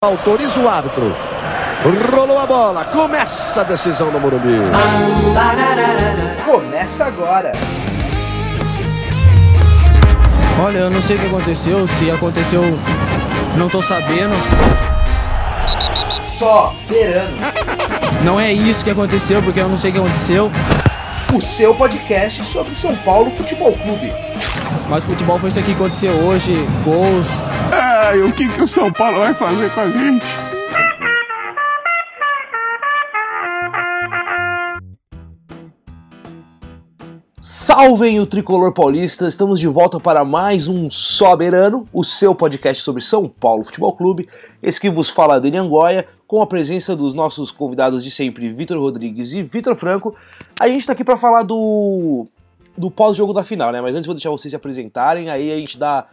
[0.00, 1.12] Autoriza o árbitro.
[2.14, 2.84] Rolou a bola.
[2.84, 4.60] Começa a decisão no Morumbi.
[6.44, 7.50] Começa agora.
[10.62, 11.88] Olha, eu não sei o que aconteceu.
[11.88, 12.62] Se aconteceu,
[13.56, 14.36] não tô sabendo.
[16.38, 17.36] Só Verano.
[18.22, 20.52] Não é isso que aconteceu, porque eu não sei o que aconteceu.
[21.34, 24.12] O seu podcast sobre São Paulo Futebol Clube.
[24.88, 26.64] Mas futebol foi isso aqui que aconteceu hoje.
[26.84, 27.28] Gols.
[28.08, 30.24] Ai, o que, que o São Paulo vai fazer com a gente?
[37.38, 43.02] Salvem o tricolor paulista, estamos de volta para mais um Soberano, o seu podcast sobre
[43.02, 44.26] São Paulo Futebol Clube.
[44.62, 48.80] Esse que vos fala Dani Angoia, com a presença dos nossos convidados de sempre, Vitor
[48.80, 50.16] Rodrigues e Vitor Franco.
[50.58, 52.24] A gente está aqui para falar do,
[52.74, 53.82] do pós-jogo da final, né?
[53.82, 56.06] Mas antes vou deixar vocês se apresentarem, aí a gente dá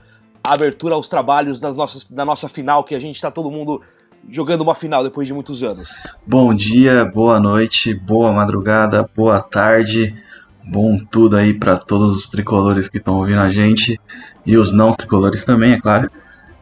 [0.46, 3.82] a abertura aos trabalhos das nossas, da nossa final, que a gente está todo mundo
[4.30, 5.98] jogando uma final depois de muitos anos.
[6.26, 10.16] Bom dia, boa noite, boa madrugada, boa tarde,
[10.64, 14.00] bom tudo aí para todos os tricolores que estão ouvindo a gente
[14.46, 16.12] e os não tricolores também, é claro.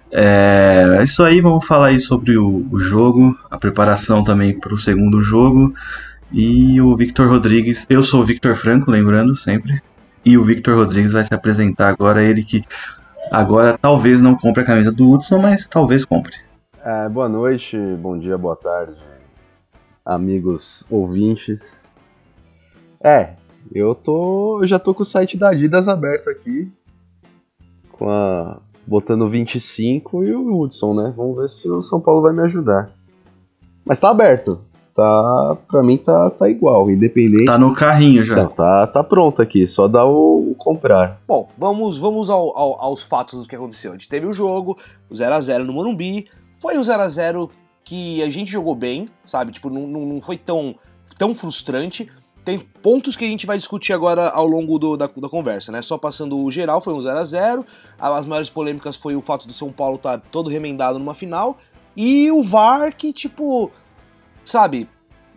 [0.09, 4.73] É, é isso aí, vamos falar aí sobre o, o jogo, a preparação também para
[4.73, 5.73] o segundo jogo
[6.31, 7.85] e o Victor Rodrigues.
[7.89, 9.81] Eu sou o Victor Franco, lembrando sempre.
[10.23, 12.63] E o Victor Rodrigues vai se apresentar agora, ele que
[13.31, 16.38] agora talvez não compre a camisa do Hudson, mas talvez compre.
[16.83, 18.97] É, boa noite, bom dia, boa tarde,
[20.05, 21.83] amigos ouvintes.
[23.03, 23.35] É,
[23.73, 24.61] eu tô.
[24.61, 26.71] Eu já tô com o site da Adidas aberto aqui.
[27.91, 28.61] Com a.
[28.85, 31.13] Botando 25 e o Hudson, né?
[31.16, 32.91] Vamos ver se o São Paulo vai me ajudar.
[33.85, 34.59] Mas tá aberto.
[34.95, 35.58] Tá.
[35.67, 37.45] Pra mim tá, tá igual, independente.
[37.45, 38.36] Tá no carrinho já.
[38.36, 41.19] Não, tá, tá pronto aqui, só dá o, o comprar.
[41.27, 43.91] Bom, vamos, vamos ao- ao- aos fatos do que aconteceu.
[43.91, 44.77] A gente teve o jogo,
[45.09, 46.27] o 0x0 no Morumbi.
[46.58, 47.50] Foi um 0x0
[47.83, 49.52] que a gente jogou bem, sabe?
[49.52, 50.75] Tipo, não, não, não foi tão,
[51.17, 52.07] tão frustrante.
[52.45, 55.81] Tem pontos que a gente vai discutir agora ao longo do- da, da conversa, né?
[55.81, 57.66] Só passando o geral, foi um 0x0.
[58.00, 61.57] As maiores polêmicas foi o fato do São Paulo estar todo remendado numa final.
[61.97, 63.72] E o VAR que, tipo,
[64.45, 64.87] sabe,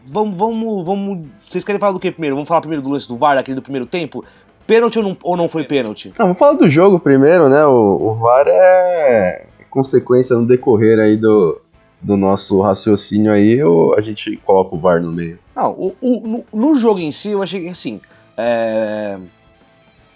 [0.07, 1.27] vamos, vamos, vamos.
[1.39, 2.37] Vocês querem falar do que primeiro?
[2.37, 4.25] Vamos falar primeiro do lance do VAR, daquele do primeiro tempo?
[4.67, 6.13] Pênalti ou não, ou não foi pênalti?
[6.19, 7.65] Ah, vamos falar do jogo primeiro, né?
[7.67, 11.61] O, o VAR é consequência no decorrer aí do,
[12.01, 15.39] do nosso raciocínio aí, ou a gente coloca o VAR no meio.
[15.55, 18.01] Não, o, o- no, no jogo em si, eu achei que assim.
[18.37, 19.17] É...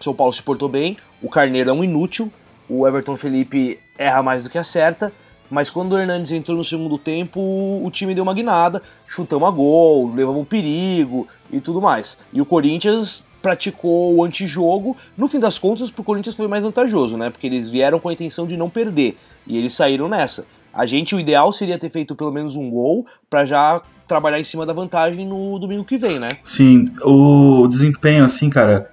[0.01, 2.31] o São Paulo se portou bem, o Carneiro é um inútil,
[2.69, 5.13] o Everton Felipe erra mais do que acerta,
[5.51, 9.51] mas quando o Hernandes entrou no segundo tempo, o time deu uma guinada, chutamos a
[9.51, 12.17] gol, levamos um perigo e tudo mais.
[12.33, 17.17] E o Corinthians praticou o antijogo, no fim das contas, pro Corinthians foi mais vantajoso,
[17.17, 17.31] né?
[17.31, 19.17] Porque eles vieram com a intenção de não perder,
[19.47, 20.47] e eles saíram nessa.
[20.73, 24.45] A gente, o ideal seria ter feito pelo menos um gol pra já trabalhar em
[24.45, 26.31] cima da vantagem no domingo que vem, né?
[26.45, 28.91] Sim, o desempenho, assim, cara,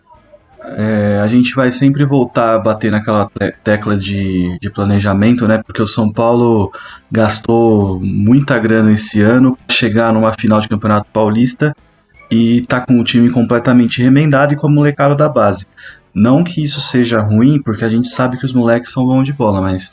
[0.75, 5.61] é, a gente vai sempre voltar a bater naquela te- tecla de, de planejamento, né?
[5.65, 6.71] Porque o São Paulo
[7.11, 11.75] gastou muita grana esse ano pra chegar numa final de Campeonato Paulista
[12.29, 15.65] e tá com o time completamente remendado e com a molecada da base.
[16.13, 19.33] Não que isso seja ruim, porque a gente sabe que os moleques são bons de
[19.33, 19.91] bola, mas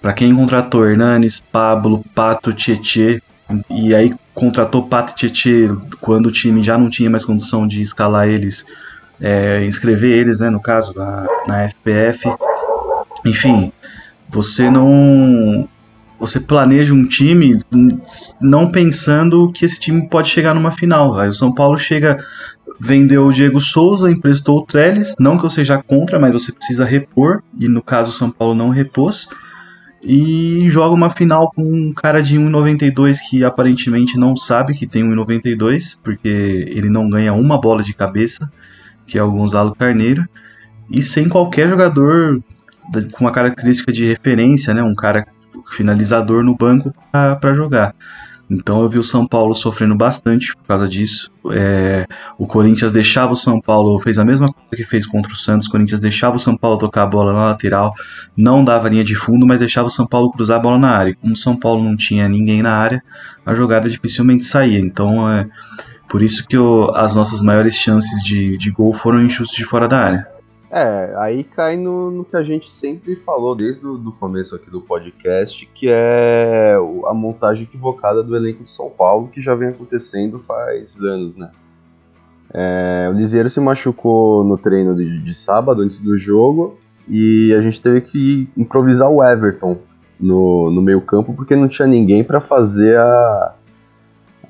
[0.00, 3.22] pra quem contratou Hernanes, Pablo, Pato, Tietê,
[3.70, 7.82] e aí contratou Pato e Tietê quando o time já não tinha mais condição de
[7.82, 8.66] escalar eles,
[9.20, 12.28] é, inscrever eles, né, no caso, na, na FPF.
[13.24, 13.72] Enfim,
[14.28, 15.68] você não.
[16.20, 17.62] Você planeja um time
[18.40, 21.14] não pensando que esse time pode chegar numa final.
[21.14, 21.28] Vai.
[21.28, 22.18] O São Paulo chega,
[22.80, 25.14] vendeu o Diego Souza, emprestou o Trellis.
[25.18, 27.42] Não que eu seja contra, mas você precisa repor.
[27.56, 29.28] E no caso o São Paulo não repôs
[30.02, 35.04] e joga uma final com um cara de 1,92 que aparentemente não sabe que tem
[35.04, 38.50] 1,92, porque ele não ganha uma bola de cabeça,
[39.08, 40.28] que é o Gonzalo Carneiro,
[40.90, 42.40] e sem qualquer jogador
[43.12, 45.26] com uma característica de referência, né, um cara
[45.70, 47.94] finalizador no banco para jogar.
[48.50, 51.30] Então eu vi o São Paulo sofrendo bastante por causa disso.
[51.52, 52.06] É,
[52.38, 55.66] o Corinthians deixava o São Paulo, fez a mesma coisa que fez contra o Santos.
[55.66, 57.92] O Corinthians deixava o São Paulo tocar a bola na lateral,
[58.34, 61.14] não dava linha de fundo, mas deixava o São Paulo cruzar a bola na área.
[61.20, 63.02] Como o São Paulo não tinha ninguém na área,
[63.44, 64.78] a jogada dificilmente saía.
[64.78, 65.46] Então é
[66.08, 66.56] por isso que
[66.94, 70.28] as nossas maiores chances de, de gol foram em chutes de fora da área.
[70.70, 74.82] É, aí cai no, no que a gente sempre falou desde o começo aqui do
[74.82, 76.74] podcast, que é
[77.06, 81.50] a montagem equivocada do elenco de São Paulo, que já vem acontecendo faz anos, né?
[82.52, 87.62] É, o Liseiro se machucou no treino de, de sábado, antes do jogo, e a
[87.62, 89.78] gente teve que improvisar o Everton.
[90.20, 93.54] no, no meio campo porque não tinha ninguém para fazer a,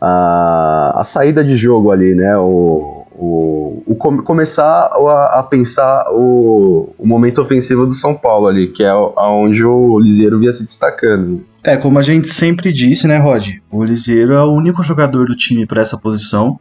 [0.00, 2.36] a, a saída de jogo ali, né?
[2.36, 8.46] O, o, o come, começar a, a pensar o, o, momento ofensivo do São Paulo
[8.46, 11.44] ali, que é onde o Liseiro via se destacando.
[11.64, 13.48] É, como a gente sempre disse, né, Rod?
[13.70, 16.58] O Liseiro é o único jogador do time para essa posição,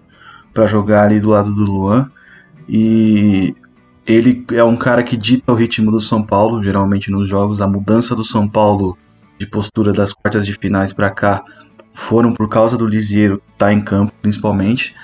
[0.53, 2.09] para jogar ali do lado do Luan.
[2.67, 3.55] E
[4.05, 7.61] ele é um cara que dita o ritmo do São Paulo, geralmente nos jogos.
[7.61, 8.97] A mudança do São Paulo
[9.39, 11.43] de postura das quartas de finais para cá
[11.97, 14.95] foram por causa do Lisieiro estar tá em campo, principalmente.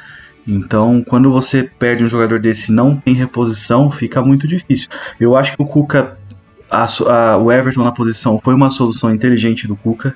[0.48, 4.90] Então, quando você perde um jogador desse e não tem reposição, fica muito difícil.
[5.20, 6.18] Eu acho que o Cuca,
[6.70, 10.16] a, a, o Everton na posição, foi uma solução inteligente do Cuca.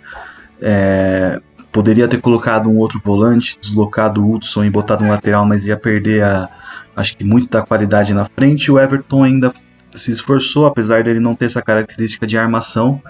[0.62, 1.42] É,
[1.72, 5.76] poderia ter colocado um outro volante, deslocado o Hudson e botado um lateral, mas ia
[5.76, 6.48] perder a,
[6.96, 8.72] acho que muito da qualidade na frente.
[8.72, 9.52] O Everton ainda
[9.94, 13.02] se esforçou, apesar dele não ter essa característica de armação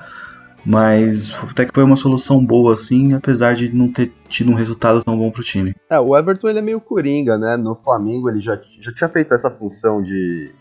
[0.67, 5.01] mas até que foi uma solução boa, assim, apesar de não ter tido um resultado
[5.01, 5.73] tão bom pro time.
[5.89, 7.55] É, o Everton ele é meio coringa, né?
[7.55, 10.51] No Flamengo ele já, já tinha feito essa função de,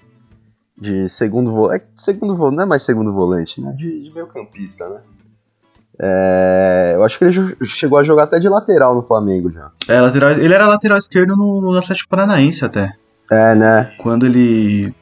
[0.79, 1.83] de segundo volante.
[1.83, 3.73] É, segundo volante, não é mais segundo volante, né?
[3.73, 5.01] De, de meio campista, né?
[5.99, 9.73] É, eu acho que ele chegou a jogar até de lateral no Flamengo já.
[9.89, 12.93] É, lateral, ele era lateral esquerdo no, no Atlético Paranaense até.
[13.29, 13.93] É, né?
[13.99, 14.95] Quando ele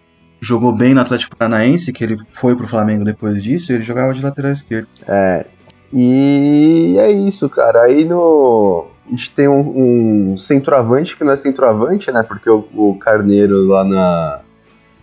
[0.44, 4.22] jogou bem no Atlético Paranaense, que ele foi pro Flamengo depois disso, ele jogava de
[4.22, 4.88] lateral esquerdo.
[5.08, 5.46] É.
[5.92, 7.82] E é isso, cara.
[7.82, 8.86] Aí no.
[9.06, 12.22] A gente tem um, um centroavante que não é centroavante, né?
[12.22, 14.40] Porque o, o Carneiro lá na,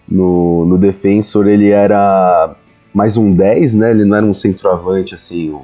[0.09, 2.55] no, no Defensor ele era
[2.94, 3.91] mais um 10, né?
[3.91, 5.61] Ele não era um centroavante, assim, um,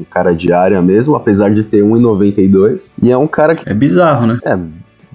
[0.00, 2.92] um cara de área mesmo, apesar de ter 1,92.
[3.02, 3.68] E é um cara que.
[3.68, 4.38] É bizarro, né?
[4.44, 4.58] É,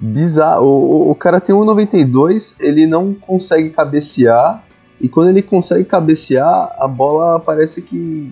[0.02, 0.66] bizarro.
[0.66, 4.64] O, o cara tem 1,92, ele não consegue cabecear.
[5.00, 8.32] E quando ele consegue cabecear, a bola parece que.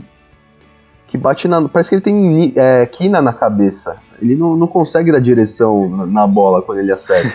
[1.08, 1.68] que bate na.
[1.70, 3.98] Parece que ele tem é, quina na cabeça.
[4.22, 7.30] Ele não, não consegue dar direção na bola quando ele acerta.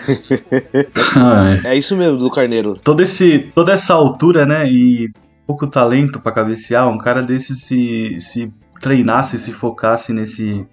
[1.65, 2.75] é isso mesmo do Carneiro.
[2.75, 4.69] Todo esse, toda essa altura, né?
[4.69, 5.09] E
[5.47, 10.65] pouco talento para cabecear, um cara desse se, se treinasse, se focasse nesse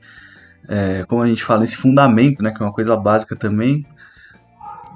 [0.68, 3.86] é, como a gente fala, esse fundamento, né, que é uma coisa básica também.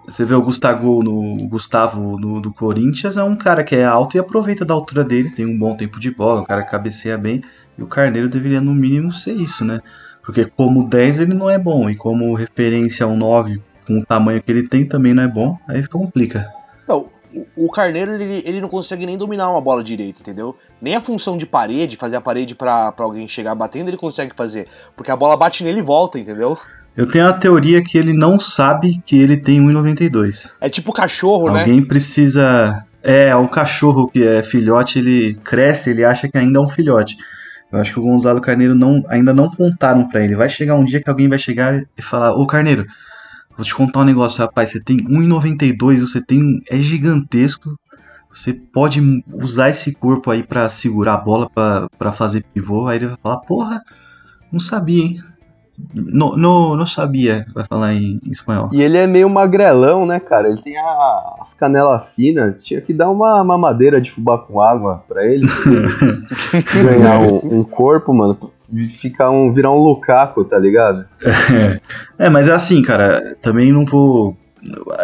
[0.06, 4.16] Você vê o Gustavo no Gustavo no, do Corinthians, é um cara que é alto
[4.16, 7.18] e aproveita da altura dele, tem um bom tempo de bola, um cara que cabeceia
[7.18, 7.42] bem,
[7.76, 9.80] e o Carneiro deveria no mínimo ser isso, né?
[10.22, 14.06] Porque como 10 ele não é bom, e como referência a um 9 com o
[14.06, 16.46] tamanho que ele tem também não é bom, aí complica.
[17.56, 20.56] O, Carneiro ele, ele não consegue nem dominar uma bola direito, entendeu?
[20.80, 24.66] Nem a função de parede, fazer a parede para alguém chegar batendo, ele consegue fazer.
[24.96, 26.56] Porque a bola bate nele e volta, entendeu?
[26.96, 30.54] Eu tenho a teoria que ele não sabe que ele tem 1,92.
[30.60, 31.60] É tipo cachorro, alguém né?
[31.60, 32.84] Alguém precisa.
[33.02, 37.16] É, um cachorro que é filhote, ele cresce, ele acha que ainda é um filhote.
[37.70, 40.34] Eu acho que o Gonzalo Carneiro não, ainda não contaram para ele.
[40.34, 42.86] Vai chegar um dia que alguém vai chegar e falar: Ô Carneiro,
[43.56, 44.70] Vou te contar um negócio, rapaz.
[44.70, 46.62] Você tem 1,92, você tem.
[46.70, 47.78] É gigantesco.
[48.32, 49.00] Você pode
[49.32, 52.86] usar esse corpo aí para segurar a bola, para fazer pivô.
[52.86, 53.82] Aí ele vai falar, porra,
[54.52, 55.20] não sabia, hein?
[55.94, 58.70] Não, não, não sabia, vai falar em, em, espanhol.
[58.72, 60.48] E ele é meio magrelão, né, cara?
[60.48, 62.62] Ele tem a, as canelas finas.
[62.62, 65.46] Tinha que dar uma mamadeira de fubá com água pra ele.
[66.82, 68.52] ganhar um, um corpo, mano
[68.98, 71.06] ficar um, virar um Lukaku, tá ligado?
[72.18, 74.36] É, mas é assim, cara, também não vou.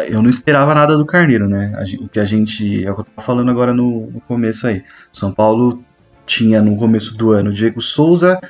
[0.08, 1.72] Eu não esperava nada do Carneiro, né?
[2.00, 2.84] O que a gente.
[2.84, 4.82] É o que eu tava falando agora no, no começo aí.
[5.12, 5.84] São Paulo
[6.24, 8.40] tinha no começo do ano Diego Souza,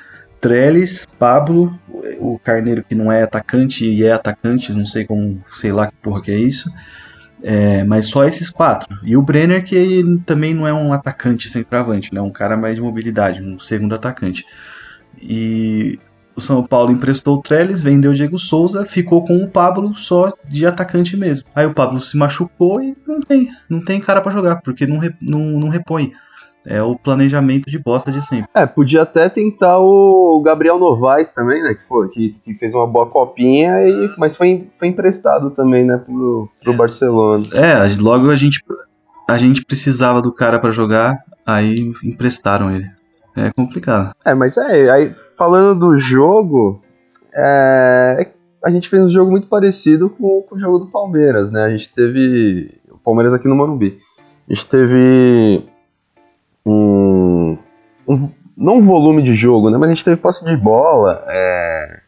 [0.40, 1.76] Trellis, Pablo,
[2.18, 5.94] o Carneiro que não é atacante e é atacante, não sei como, sei lá que
[6.00, 6.72] porra que é isso.
[7.42, 8.96] É, mas só esses quatro.
[9.02, 12.20] E o Brenner, que também não é um atacante centroavante, né?
[12.20, 14.46] Um cara mais de mobilidade, um segundo atacante.
[15.22, 15.98] E
[16.34, 20.32] o São Paulo emprestou o Trellis, vendeu o Diego Souza, ficou com o Pablo só
[20.48, 21.46] de atacante mesmo.
[21.54, 25.00] Aí o Pablo se machucou e não tem, não tem cara para jogar, porque não,
[25.20, 26.12] não, não repõe.
[26.64, 28.48] É o planejamento de bosta de sempre.
[28.54, 31.74] É, podia até tentar o Gabriel Novaes também, né?
[31.74, 35.96] Que, foi, que, que fez uma boa copinha, e, mas foi, foi emprestado também, né?
[35.96, 37.46] Pro, pro Barcelona.
[37.52, 38.60] É, logo a gente,
[39.28, 42.88] a gente precisava do cara para jogar, aí emprestaram ele.
[43.36, 44.14] É complicado.
[44.24, 46.82] É, mas é, aí falando do jogo,
[47.34, 48.30] é,
[48.64, 51.64] a gente fez um jogo muito parecido com, com, o jogo do Palmeiras, né?
[51.64, 52.78] A gente teve.
[52.90, 53.98] O Palmeiras aqui no Morumbi.
[54.48, 55.64] A gente teve
[56.64, 57.56] um,
[58.06, 59.78] um não um volume de jogo, né?
[59.78, 61.24] Mas a gente teve posse de bola.
[61.28, 62.00] É,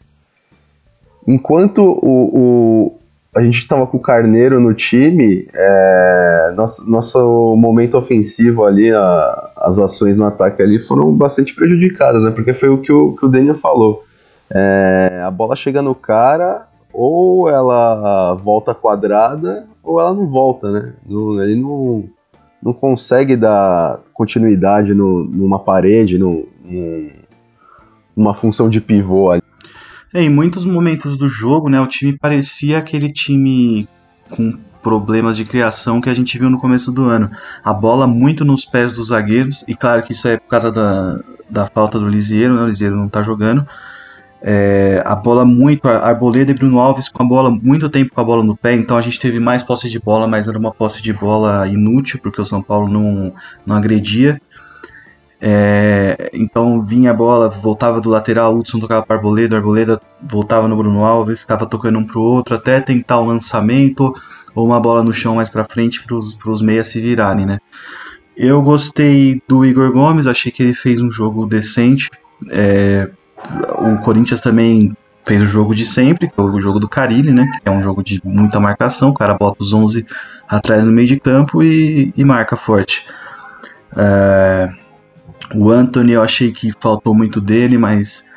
[1.27, 2.99] enquanto o, o,
[3.35, 9.51] a gente tava com o Carneiro no time, é, nosso, nosso momento ofensivo ali, a,
[9.57, 12.31] as ações no ataque ali foram bastante prejudicadas, né?
[12.31, 14.05] Porque foi o que o, que o Daniel falou.
[14.51, 20.93] É, a bola chega no cara, ou ela volta quadrada, ou ela não volta, né?
[21.09, 22.05] Ele não,
[22.63, 27.11] não consegue dar continuidade no, numa parede, no, num,
[28.17, 29.43] numa função de pivô ali.
[30.15, 33.89] É, em muitos momentos do jogo, né, o time parecia aquele time
[34.31, 37.33] com problemas de criação que a gente viu no começo do ano.
[37.65, 41.19] A bola muito nos pés dos zagueiros, e claro que isso é por causa da,
[41.51, 43.67] da falta do Lisieiro, né, o Lisieiro não tá jogando.
[44.41, 48.21] É, a bola muito, a Arboleda e Bruno Alves com a bola, muito tempo com
[48.21, 50.71] a bola no pé, então a gente teve mais posse de bola, mas era uma
[50.71, 53.33] posse de bola inútil, porque o São Paulo não,
[53.67, 54.41] não agredia.
[55.47, 60.67] É, então vinha a bola, voltava do lateral, o Hudson tocava para Arboleda, Arboleda voltava
[60.67, 64.15] no Bruno Alves, estava tocando um para o outro, até tentar um lançamento
[64.55, 66.17] ou uma bola no chão mais para frente para
[66.51, 67.59] os meias se virarem, né?
[68.35, 72.11] Eu gostei do Igor Gomes, achei que ele fez um jogo decente.
[72.51, 73.11] É,
[73.79, 74.97] o Corinthians também
[75.27, 77.47] fez o jogo de sempre, que é o jogo do Carilli, né?
[77.63, 80.07] Que é um jogo de muita marcação, o cara bota os 11
[80.49, 83.07] atrás no meio de campo e, e marca forte.
[83.95, 84.84] É,
[85.55, 88.33] o Anthony eu achei que faltou muito dele, mas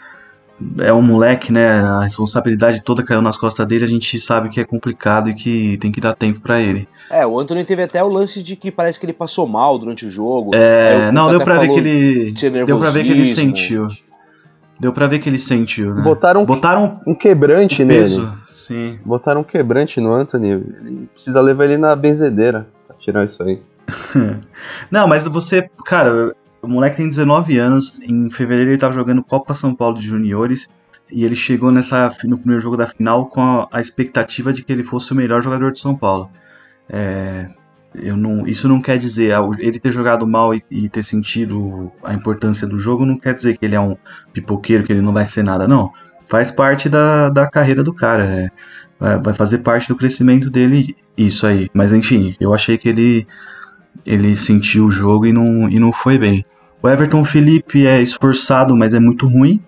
[0.80, 1.80] é um moleque, né?
[1.80, 5.78] A responsabilidade toda caiu nas costas dele, a gente sabe que é complicado e que
[5.78, 6.88] tem que dar tempo para ele.
[7.10, 10.06] É, o Anthony teve até o lance de que parece que ele passou mal durante
[10.06, 10.52] o jogo.
[10.56, 12.32] É, não, deu pra ver que ele.
[12.66, 13.88] Deu pra ver que ele sentiu.
[14.80, 16.04] Deu pra ver que ele sentiu, né?
[16.04, 18.38] Botaram, Botaram um quebrante um peso, nele.
[18.50, 19.00] Sim.
[19.04, 20.50] Botaram um quebrante no Anthony.
[20.50, 23.60] Ele precisa levar ele na benzedeira pra tirar isso aí.
[24.92, 26.36] não, mas você, cara,
[26.68, 30.70] o moleque tem 19 anos, em fevereiro ele tava jogando Copa São Paulo de Juniores
[31.10, 34.72] e ele chegou nessa no primeiro jogo da final com a, a expectativa de que
[34.72, 36.30] ele fosse o melhor jogador de São Paulo.
[36.90, 37.48] É,
[37.96, 42.68] não, isso não quer dizer ele ter jogado mal e, e, ter sentido a importância
[42.68, 43.96] do jogo não quer dizer que ele é um
[44.34, 45.92] pipoqueiro que ele não vai ser nada não
[46.30, 48.52] faz parte da, da carreira do cara é,
[49.00, 53.28] vai, vai fazer parte do crescimento dele isso aí mas enfim eu achei que ele
[54.06, 56.46] ele sentiu o jogo e não, e não foi bem.
[56.82, 59.62] O Everton Felipe é esforçado, mas é muito ruim.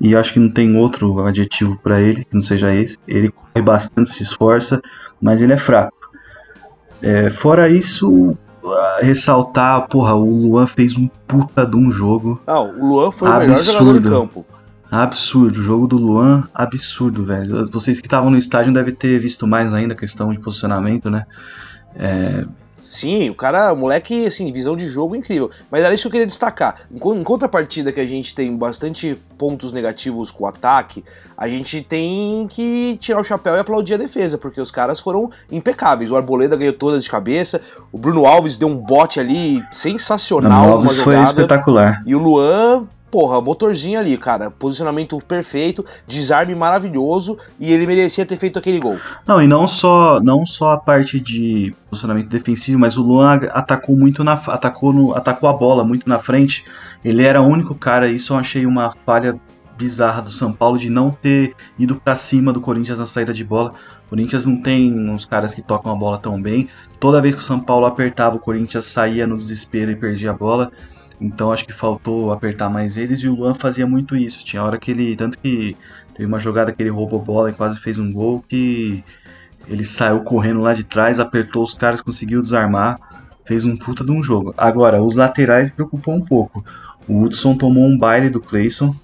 [0.00, 2.98] E acho que não tem outro adjetivo para ele que não seja esse.
[3.06, 4.80] Ele corre bastante, se esforça,
[5.20, 5.96] mas ele é fraco.
[7.02, 8.36] É, fora isso,
[9.00, 12.40] ressaltar, porra, o Luan fez um puta de um jogo.
[12.46, 13.44] Não, o Luan foi absurdo.
[13.44, 14.46] o melhor jogador do campo.
[14.90, 17.66] Absurdo, o jogo do Luan, absurdo, velho.
[17.70, 21.26] Vocês que estavam no estádio devem ter visto mais ainda a questão de posicionamento, né?
[21.96, 22.44] É,
[22.84, 25.50] Sim, o cara, o moleque, assim, visão de jogo incrível.
[25.70, 26.82] Mas era isso que eu queria destacar.
[26.92, 31.02] Em contrapartida que a gente tem bastante pontos negativos com o ataque,
[31.34, 35.30] a gente tem que tirar o chapéu e aplaudir a defesa, porque os caras foram
[35.50, 36.10] impecáveis.
[36.10, 40.68] O Arboleda ganhou todas de cabeça, o Bruno Alves deu um bote ali sensacional.
[40.68, 42.02] O Alves foi espetacular.
[42.04, 44.50] E o Luan porra, motorzinho ali, cara.
[44.50, 48.98] Posicionamento perfeito, desarme maravilhoso e ele merecia ter feito aquele gol.
[49.24, 53.96] Não, e não só, não só a parte de posicionamento defensivo, mas o Luan atacou
[53.96, 56.64] muito na atacou no, atacou a bola muito na frente.
[57.04, 59.38] Ele era o único cara, isso eu achei uma falha
[59.78, 63.44] bizarra do São Paulo de não ter ido para cima do Corinthians na saída de
[63.44, 63.74] bola.
[64.06, 66.66] O Corinthians não tem uns caras que tocam a bola tão bem.
[66.98, 70.34] Toda vez que o São Paulo apertava, o Corinthians saía no desespero e perdia a
[70.34, 70.72] bola.
[71.20, 74.44] Então acho que faltou apertar mais eles e o Luan fazia muito isso.
[74.44, 75.16] Tinha hora que ele.
[75.16, 75.76] Tanto que
[76.14, 79.02] teve uma jogada que ele roubou bola e quase fez um gol que
[79.68, 82.98] ele saiu correndo lá de trás, apertou os caras, conseguiu desarmar,
[83.44, 84.54] fez um puta de um jogo.
[84.56, 86.64] Agora, os laterais preocupou um pouco.
[87.08, 88.94] O Hudson tomou um baile do Clayson.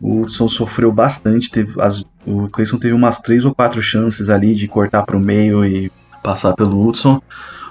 [0.00, 1.50] O Hudson sofreu bastante.
[1.50, 5.20] Teve as, o Clayson teve umas três ou quatro chances ali de cortar para o
[5.20, 5.90] meio e
[6.22, 7.20] passar pelo Hudson.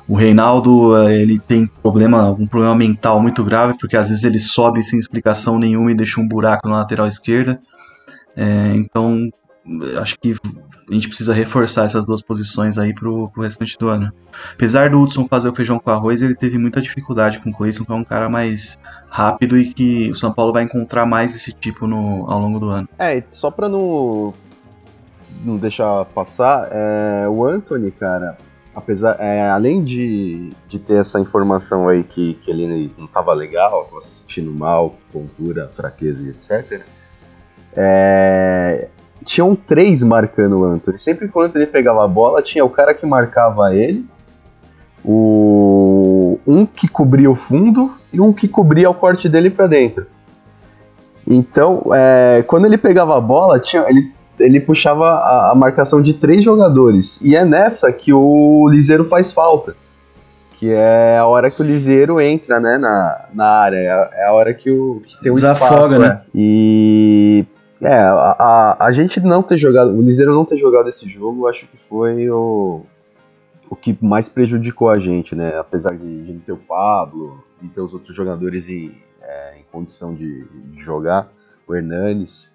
[0.09, 4.39] O Reinaldo, eh, ele tem problema, um problema mental muito grave, porque às vezes ele
[4.39, 7.61] sobe sem explicação nenhuma e deixa um buraco na lateral esquerda.
[8.35, 9.29] É, então,
[10.01, 10.35] acho que
[10.89, 14.11] a gente precisa reforçar essas duas posições aí pro, pro restante do ano.
[14.53, 17.85] Apesar do Hudson fazer o feijão com arroz, ele teve muita dificuldade com o Cleison,
[17.85, 21.53] que é um cara mais rápido e que o São Paulo vai encontrar mais desse
[21.53, 22.89] tipo no, ao longo do ano.
[22.97, 24.33] É, só pra não,
[25.45, 28.37] não deixar passar, é, o Anthony, cara,
[28.79, 33.83] apesar, é, além de, de ter essa informação aí que, que ele não estava legal,
[33.83, 36.81] estava se sentindo mal, tontura, fraqueza e etc.
[37.75, 38.87] É,
[39.25, 40.97] tinham três marcando o Anthony.
[40.97, 44.05] Sempre que o Anthony pegava a bola, tinha o cara que marcava ele,
[45.03, 50.07] o um que cobria o fundo e um que cobria o corte dele para dentro.
[51.27, 56.13] Então, é, quando ele pegava a bola, tinha, ele ele puxava a, a marcação de
[56.13, 57.19] três jogadores.
[57.21, 59.75] E é nessa que o Liseiro faz falta.
[60.57, 63.77] Que é a hora que o Liseiro entra, né, na, na área.
[64.13, 66.07] É a hora que, o, que tem um Desafoga, espaço, né?
[66.09, 66.21] né?
[66.35, 67.45] E
[67.81, 71.47] é, a, a, a gente não ter jogado, o Liseiro não ter jogado esse jogo,
[71.47, 72.81] acho que foi o,
[73.69, 75.57] o que mais prejudicou a gente, né?
[75.57, 78.91] Apesar de, de não ter o Pablo e ter os outros jogadores em,
[79.21, 81.31] é, em condição de, de jogar,
[81.65, 82.49] o Hernanes,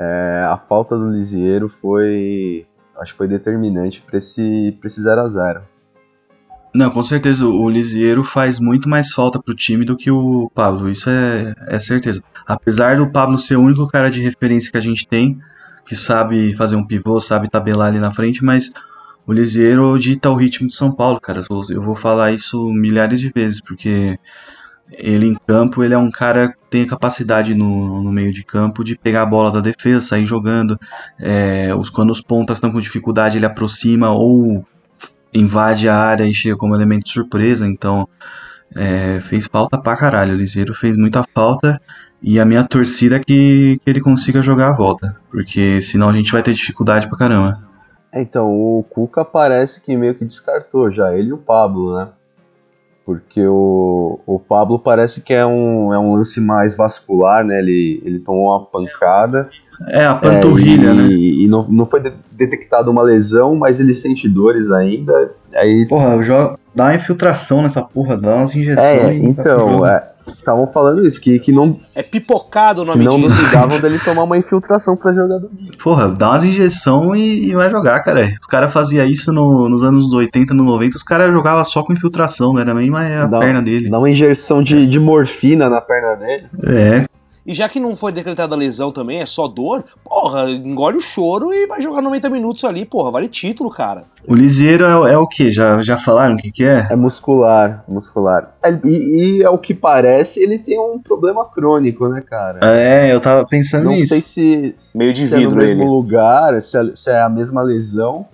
[0.00, 2.66] é, a falta do Lisieiro foi,
[2.98, 5.60] acho que foi determinante para esse, pra esse 0x0.
[6.72, 10.88] Não, com certeza o Lisieiro faz muito mais falta pro time do que o Pablo,
[10.88, 12.22] isso é, é certeza.
[12.46, 15.38] Apesar do Pablo ser o único cara de referência que a gente tem,
[15.84, 18.72] que sabe fazer um pivô, sabe tabelar ali na frente, mas
[19.26, 21.42] o Lisieiro dita o ritmo do São Paulo, cara.
[21.68, 24.18] Eu vou falar isso milhares de vezes, porque
[24.92, 28.84] ele em campo, ele é um cara que tem capacidade no, no meio de campo
[28.84, 30.78] de pegar a bola da defesa, sair jogando.
[31.18, 34.64] É, os, quando os pontas estão com dificuldade, ele aproxima ou
[35.32, 37.66] invade a área e chega como elemento de surpresa.
[37.66, 38.08] Então,
[38.74, 40.34] é, fez falta pra caralho.
[40.34, 41.80] O Liseiro fez muita falta.
[42.22, 45.16] E a minha torcida é que, que ele consiga jogar a volta.
[45.30, 47.70] Porque senão a gente vai ter dificuldade pra caramba.
[48.12, 52.08] Então, o Cuca parece que meio que descartou já, ele e o Pablo, né?
[53.10, 57.58] Porque o, o Pablo parece que é um, é um lance mais vascular, né?
[57.58, 59.50] Ele, ele tomou uma pancada.
[59.50, 59.69] É,
[60.06, 61.08] a panturrilha, é, e, né?
[61.12, 65.32] E não, não foi de, detectada uma lesão, mas ele sente dores ainda.
[65.54, 68.84] Aí, Porra, jogo, dá uma infiltração nessa porra, dá umas injeções.
[68.84, 69.86] é, e tá então, jogo.
[70.38, 74.36] estavam falando isso, que, que não, É pipocado o nome não duvidavam dele tomar uma
[74.38, 75.50] infiltração pra jogador.
[75.82, 78.28] Porra, dá umas injeções e, e vai jogar, cara.
[78.40, 81.92] Os caras faziam isso no- nos anos 80, no 90, os caras jogavam só com
[81.92, 83.90] infiltração, não era nem mais a Dá- perna dele.
[83.90, 86.44] Dá uma injeção de, de morfina na perna dele.
[86.64, 87.06] É,
[87.50, 91.00] E já que não foi decretada a lesão também, é só dor, porra, engole o
[91.00, 94.04] choro e vai jogar 90 minutos ali, porra, vale título, cara.
[94.24, 95.50] o Liseiro é, é o que?
[95.50, 96.86] Já, já falaram o que, que é?
[96.88, 98.54] É muscular, muscular.
[98.62, 102.60] É, e, e é o que parece, ele tem um problema crônico, né, cara?
[102.62, 104.06] É, eu tava pensando Não nisso.
[104.10, 105.90] sei se, Meio de se é no vidro mesmo ele.
[105.90, 108.26] lugar, se é, se é a mesma lesão,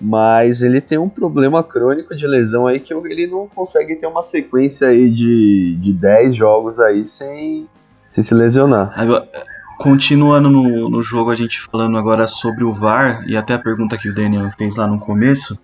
[0.00, 4.22] mas ele tem um problema crônico de lesão aí que ele não consegue ter uma
[4.22, 7.66] sequência aí de, de 10 jogos aí sem,
[8.14, 8.92] sem se lesionar.
[8.94, 9.28] Agora,
[9.76, 13.98] continuando no, no jogo, a gente falando agora sobre o VAR, e até a pergunta
[13.98, 15.58] que o Daniel fez lá no começo.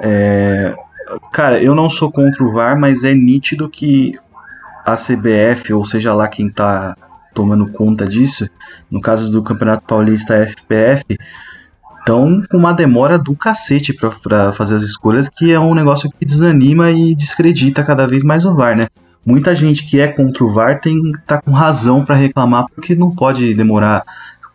[0.00, 0.76] é,
[1.32, 4.16] cara, eu não sou contra o VAR, mas é nítido que
[4.86, 6.96] a CBF, ou seja lá quem tá
[7.34, 8.48] tomando conta disso,
[8.88, 11.18] no caso do Campeonato Paulista a FPF,
[11.98, 16.24] estão com uma demora do cacete pra fazer as escolhas, que é um negócio que
[16.24, 18.86] desanima e descredita cada vez mais o VAR, né?
[19.24, 23.14] Muita gente que é contra o VAR tem tá com razão pra reclamar porque não
[23.14, 24.04] pode demorar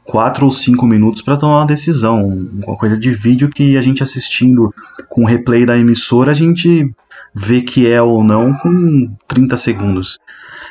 [0.03, 2.27] quatro ou cinco minutos pra tomar uma decisão,
[2.65, 4.73] uma coisa de vídeo que a gente assistindo
[5.10, 6.93] com replay da emissora a gente
[7.34, 10.17] vê que é ou não com 30 segundos.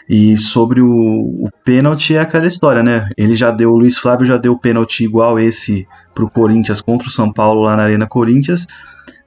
[0.08, 3.08] E sobre o, o pênalti é aquela história, né?
[3.16, 7.10] Ele já deu, o Luiz Flávio já deu pênalti igual esse pro Corinthians contra o
[7.10, 8.66] São Paulo lá na Arena Corinthians.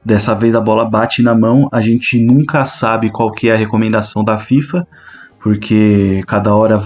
[0.03, 3.57] Dessa vez a bola bate na mão, a gente nunca sabe qual que é a
[3.57, 4.87] recomendação da FIFA,
[5.39, 6.81] porque cada hora,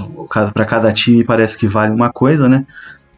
[0.53, 2.65] para cada time parece que vale uma coisa, né?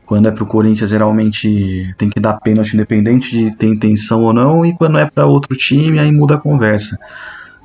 [0.06, 4.66] Quando é pro Corinthians, geralmente tem que dar pênalti independente de ter intenção ou não,
[4.66, 6.98] e quando é para outro time, aí muda a conversa.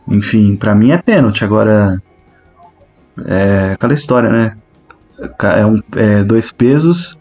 [0.09, 1.45] Enfim, pra mim é pênalti.
[1.45, 2.01] Agora,
[3.27, 4.57] é aquela história, né?
[5.57, 7.19] É, um, é dois pesos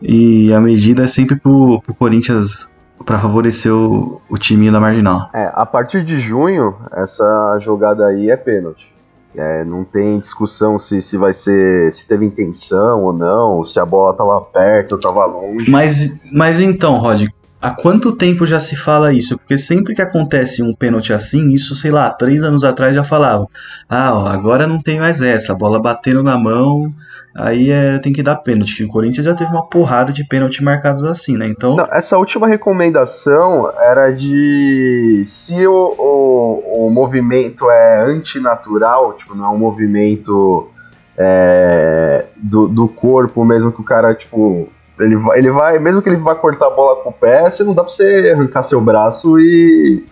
[0.00, 2.71] e a medida é sempre pro, pro Corinthians
[3.04, 5.28] para favorecer o, o time da marginal.
[5.34, 8.92] É, a partir de junho, essa jogada aí é pênalti.
[9.34, 11.90] É, não tem discussão se, se vai ser.
[11.92, 15.70] se teve intenção ou não, se a bola tava perto ou tava longe.
[15.70, 17.26] Mas, mas então, Rod,
[17.62, 19.38] há quanto tempo já se fala isso?
[19.38, 23.48] Porque sempre que acontece um pênalti assim, isso, sei lá, três anos atrás já falavam.
[23.88, 26.92] Ah, ó, agora não tem mais essa, a bola batendo na mão,
[27.32, 28.82] aí é, tem que dar pênalti.
[28.82, 31.46] O Corinthians já teve uma porrada de pênalti marcados assim, né?
[31.46, 39.36] Então, Não, essa última recomendação era de se o, o, o movimento é antinatural, tipo,
[39.36, 40.68] não é um movimento
[41.16, 44.68] é, do, do corpo mesmo que o cara, tipo,
[45.02, 47.64] ele vai, ele vai, mesmo que ele vá cortar a bola com o pé, você
[47.64, 50.04] não dá pra você arrancar seu braço e,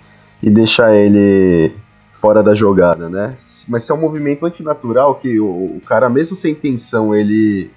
[0.42, 1.72] e deixar ele
[2.18, 3.36] fora da jogada, né?
[3.68, 7.70] Mas se é um movimento antinatural, que o, o cara, mesmo sem intenção, ele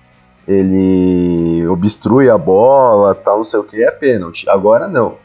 [0.48, 4.48] ele obstrui a bola, tal, não sei o que, é pênalti.
[4.50, 5.18] Agora não.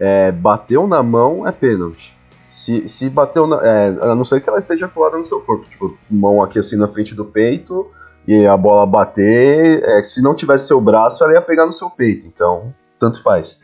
[0.00, 2.16] É, bateu na mão é pênalti.
[2.50, 3.56] Se, se bateu na.
[3.62, 5.68] É, a não ser que ela esteja colada no seu corpo.
[5.68, 7.90] Tipo, mão aqui assim na frente do peito,
[8.26, 11.90] e a bola bater, é, se não tivesse seu braço, ela ia pegar no seu
[11.90, 12.26] peito.
[12.26, 13.58] Então, tanto faz.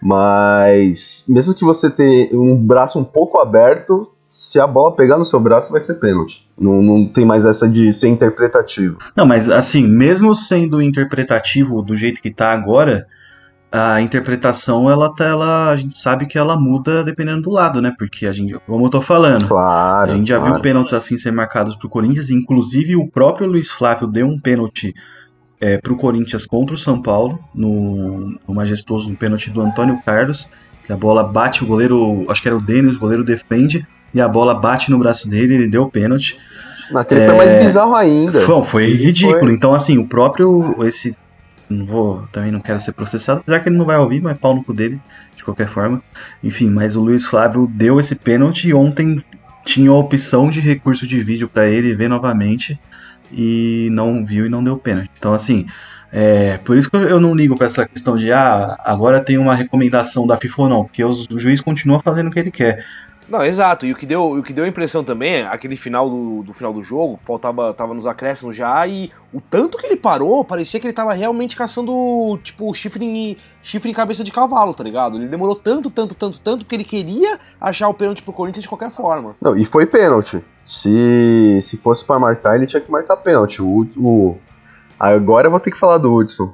[0.00, 5.24] Mas mesmo que você tenha um braço um pouco aberto, se a bola pegar no
[5.24, 6.48] seu braço, vai ser pênalti.
[6.58, 8.98] Não, não tem mais essa de ser interpretativo.
[9.14, 13.06] Não, mas assim, mesmo sendo interpretativo do jeito que tá agora,
[13.72, 17.94] a interpretação, ela, tá, ela a gente sabe que ela muda dependendo do lado, né?
[17.98, 20.12] Porque a gente, como eu tô falando, Claro.
[20.12, 20.54] a gente já claro.
[20.54, 24.94] viu pênaltis assim ser marcados pro Corinthians, inclusive o próprio Luiz Flávio deu um pênalti
[25.58, 30.50] é, pro Corinthians contra o São Paulo, no, no majestoso um pênalti do Antônio Carlos,
[30.84, 34.20] que a bola bate, o goleiro, acho que era o Denis, o goleiro defende, e
[34.20, 36.36] a bola bate no braço dele, ele deu o pênalti.
[36.90, 38.40] Naquele foi mais bizarro ainda.
[38.40, 39.40] Foi, foi ridículo.
[39.40, 39.52] Foi.
[39.52, 40.76] Então, assim, o próprio.
[40.84, 41.16] Esse.
[41.72, 42.26] Não vou.
[42.32, 44.72] Também não quero ser processado, apesar que ele não vai ouvir, mas pau no cu
[44.72, 45.00] dele,
[45.36, 46.02] de qualquer forma.
[46.42, 49.20] Enfim, mas o Luiz Flávio deu esse pênalti ontem
[49.64, 52.78] tinha a opção de recurso de vídeo pra ele ver novamente
[53.30, 55.10] e não viu e não deu pênalti.
[55.18, 55.66] Então, assim.
[56.14, 59.54] É, por isso que eu não ligo pra essa questão de ah, agora tem uma
[59.54, 62.84] recomendação da FIFA ou não, porque os- o juiz continua fazendo o que ele quer.
[63.32, 63.86] Não, exato.
[63.86, 66.52] E o que deu, o que deu a impressão também, é aquele final do, do
[66.52, 70.78] final do jogo, faltava tava nos acréscimos já e o tanto que ele parou, parecia
[70.78, 75.16] que ele tava realmente caçando tipo chifre em, chifre em cabeça de cavalo, tá ligado?
[75.16, 78.68] Ele demorou tanto, tanto, tanto, tanto que ele queria achar o pênalti pro Corinthians de
[78.68, 79.34] qualquer forma.
[79.40, 80.44] Não, e foi pênalti.
[80.66, 83.62] Se, se fosse pra marcar, ele tinha que marcar pênalti.
[83.62, 84.36] O, o-
[85.00, 86.52] agora eu vou ter que falar do Hudson.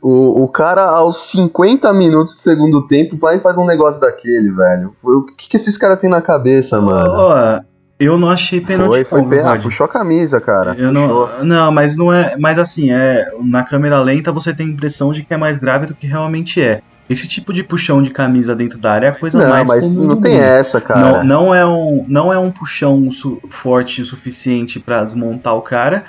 [0.00, 4.50] O, o cara, aos 50 minutos do segundo tempo, vai e faz um negócio daquele,
[4.52, 4.94] velho.
[5.02, 7.10] O que, que esses caras têm na cabeça, mano?
[7.10, 7.60] Ó,
[7.98, 8.86] eu não achei pênalti.
[8.88, 9.56] Foi, foi pênalti.
[9.56, 9.62] Rod.
[9.64, 10.76] Puxou a camisa, cara.
[10.78, 11.30] Eu Puxou.
[11.38, 12.36] não, não, mas não é.
[12.38, 13.28] Mas assim, é.
[13.42, 16.62] Na câmera lenta você tem a impressão de que é mais grave do que realmente
[16.62, 16.80] é.
[17.10, 19.84] Esse tipo de puxão de camisa dentro da área é a coisa Não, mais mas
[19.84, 21.24] comum não tem essa, cara.
[21.24, 25.62] Não, não é um, não é um puxão su- forte o suficiente pra desmontar o
[25.62, 26.04] cara.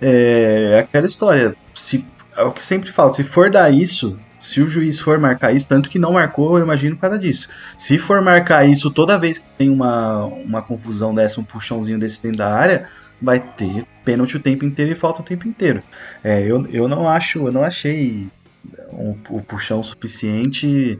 [0.00, 1.54] É aquela história.
[1.74, 2.04] Se,
[2.36, 5.68] é o que sempre falo, se for dar isso, se o juiz for marcar isso,
[5.68, 7.48] tanto que não marcou, eu imagino por causa disso.
[7.78, 12.22] Se for marcar isso toda vez que tem uma, uma confusão dessa, um puxãozinho desse
[12.22, 12.88] dentro da área,
[13.20, 15.82] vai ter pênalti o tempo inteiro e falta o tempo inteiro.
[16.22, 18.28] É, eu, eu não acho, eu não achei
[18.92, 20.98] um, o puxão suficiente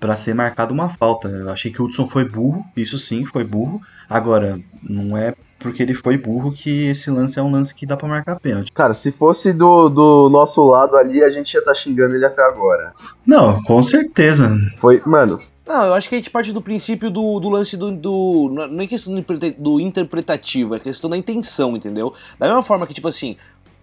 [0.00, 1.28] para ser marcado uma falta.
[1.28, 3.82] Eu achei que o Hudson foi burro, isso sim, foi burro.
[4.08, 7.96] Agora, não é porque ele foi burro que esse lance é um lance que dá
[7.96, 8.70] pra marcar pênalti.
[8.72, 12.42] Cara, se fosse do, do nosso lado ali, a gente ia estar xingando ele até
[12.42, 12.92] agora.
[13.26, 14.56] Não, com certeza.
[14.78, 17.90] Foi, mano, Não, eu acho que a gente parte do princípio do, do lance do,
[17.90, 18.50] do.
[18.70, 22.14] Não é questão do interpreta- do interpretativo, é questão da intenção, entendeu?
[22.38, 23.36] Da mesma forma que, tipo assim,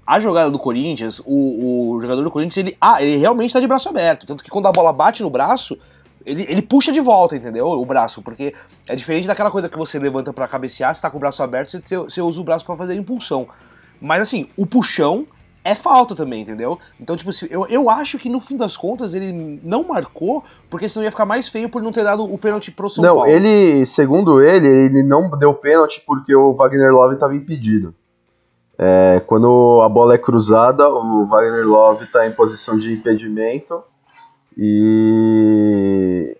[0.07, 2.77] a jogada do Corinthians, o, o jogador do Corinthians, ele.
[2.79, 4.25] Ah, ele realmente tá de braço aberto.
[4.25, 5.77] Tanto que quando a bola bate no braço,
[6.25, 7.67] ele, ele puxa de volta, entendeu?
[7.67, 8.53] O braço, porque
[8.87, 11.69] é diferente daquela coisa que você levanta pra cabecear, você tá com o braço aberto,
[11.69, 13.47] você, você usa o braço pra fazer a impulsão.
[14.01, 15.27] Mas assim, o puxão
[15.63, 16.77] é falta também, entendeu?
[16.99, 21.03] Então, tipo eu, eu acho que no fim das contas ele não marcou, porque senão
[21.03, 23.29] ia ficar mais feio por não ter dado o pênalti pro São não, Paulo.
[23.29, 27.93] ele, segundo ele, ele não deu pênalti porque o Wagner Love estava impedido.
[28.77, 33.81] É, quando a bola é cruzada, o Wagner Love está em posição de impedimento
[34.57, 36.37] e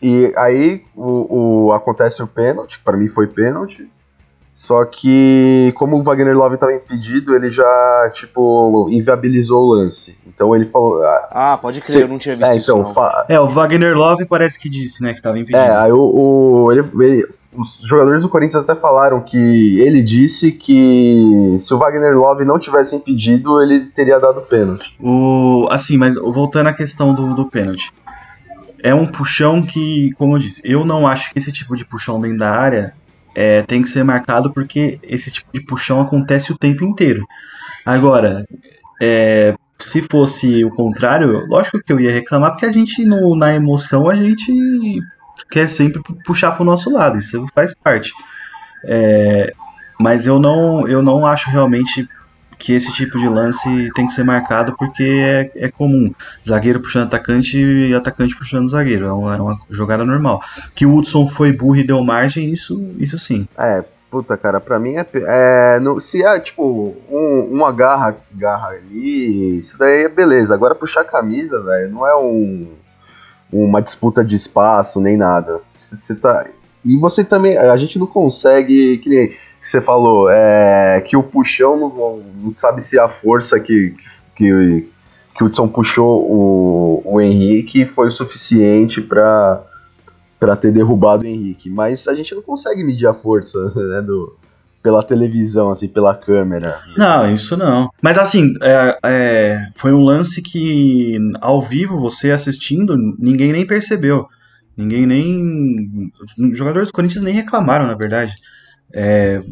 [0.00, 3.88] e aí o, o- acontece o pênalti, para mim foi pênalti.
[4.54, 10.18] Só que como o Wagner Love estava impedido, ele já tipo inviabilizou o lance.
[10.26, 12.00] Então ele falou, ah, Ah, pode crer, Sim.
[12.02, 12.92] eu não tinha visto é, isso então não.
[12.94, 15.58] fa- É, o Wagner Love parece que disse, né, que tava impedido.
[15.64, 19.36] É, aí o, o- ele- ele- os jogadores do Corinthians até falaram que
[19.80, 24.94] ele disse que se o Wagner Love não tivesse impedido, ele teria dado pênalti.
[25.00, 27.92] O, assim, mas voltando à questão do, do pênalti.
[28.82, 32.20] É um puxão que, como eu disse, eu não acho que esse tipo de puxão
[32.20, 32.92] dentro da área
[33.34, 37.24] é, tem que ser marcado porque esse tipo de puxão acontece o tempo inteiro.
[37.84, 38.44] Agora,
[39.00, 43.54] é, se fosse o contrário, lógico que eu ia reclamar, porque a gente, no- na
[43.54, 45.00] emoção, a gente
[45.50, 48.12] quer sempre pu- puxar pro nosso lado, isso faz parte.
[48.84, 49.52] É,
[49.98, 52.08] mas eu não, eu não acho realmente
[52.58, 56.12] que esse tipo de lance tem que ser marcado porque é, é comum.
[56.46, 59.06] Zagueiro puxando atacante e atacante puxando zagueiro.
[59.06, 60.42] É uma, é uma jogada normal.
[60.74, 63.46] Que o Hudson foi burro e deu margem, isso, isso sim.
[63.56, 65.06] É, puta, cara, pra mim é.
[65.14, 70.52] é no- se é, tipo, um, uma garra, garra ali, isso daí é beleza.
[70.52, 72.72] Agora puxar a camisa, velho, não é um,
[73.52, 75.60] uma disputa de espaço nem nada.
[75.70, 76.46] Você tá.
[76.84, 77.56] E você também.
[77.56, 78.98] A gente não consegue.
[78.98, 83.94] Que nem você falou, é, que o puxão não, não sabe se a força que,
[84.34, 84.88] que,
[85.36, 89.66] que o Hudson puxou o, o Henrique foi o suficiente para
[90.60, 94.34] ter derrubado o Henrique, mas a gente não consegue medir a força né, do,
[94.82, 96.80] pela televisão, assim, pela câmera.
[96.96, 97.90] Não, isso não.
[98.00, 104.28] Mas assim, é, é, foi um lance que ao vivo, você assistindo, ninguém nem percebeu.
[104.76, 106.12] Ninguém nem.
[106.38, 108.32] Os jogadores do Corinthians nem reclamaram, na verdade.
[108.94, 109.42] É,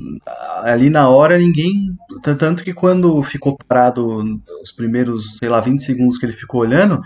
[0.62, 1.96] ali na hora ninguém.
[2.22, 7.02] Tanto que quando ficou parado os primeiros, sei lá, 20 segundos que ele ficou olhando,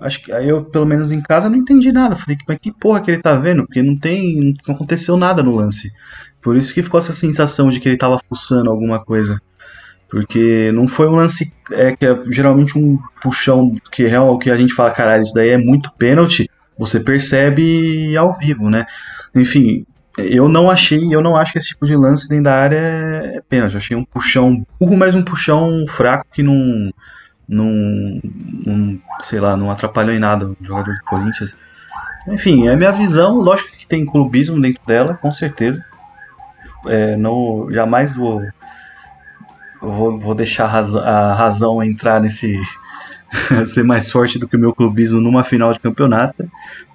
[0.00, 2.14] acho que eu, pelo menos em casa, não entendi nada.
[2.14, 3.66] Falei, mas que porra que ele tá vendo?
[3.66, 4.54] Porque não tem.
[4.66, 5.90] não aconteceu nada no lance.
[6.46, 9.42] Por isso que ficou essa sensação de que ele tava fuçando alguma coisa.
[10.08, 14.48] Porque não foi um lance é, que é geralmente um puxão que é o que
[14.48, 16.48] a gente fala, caralho, isso daí é muito pênalti.
[16.78, 18.86] Você percebe ao vivo, né?
[19.34, 19.84] Enfim,
[20.16, 23.42] eu não achei, eu não acho que esse tipo de lance dentro da área é
[23.48, 23.72] pênalti.
[23.72, 26.92] Eu achei um puxão burro, mas um puxão fraco que não,
[27.48, 28.20] não,
[28.64, 31.56] não sei lá, não atrapalhou em nada o jogador do Corinthians.
[32.28, 33.34] Enfim, é minha visão.
[33.34, 35.84] Lógico que tem clubismo dentro dela, com certeza.
[36.88, 38.42] É, não, jamais vou,
[39.80, 42.60] vou, vou deixar a razão, a razão entrar nesse
[43.66, 46.48] ser mais forte do que o meu clubismo numa final de campeonato.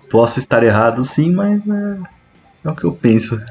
[0.10, 1.98] Posso estar errado sim, mas é,
[2.66, 3.42] é o que eu penso.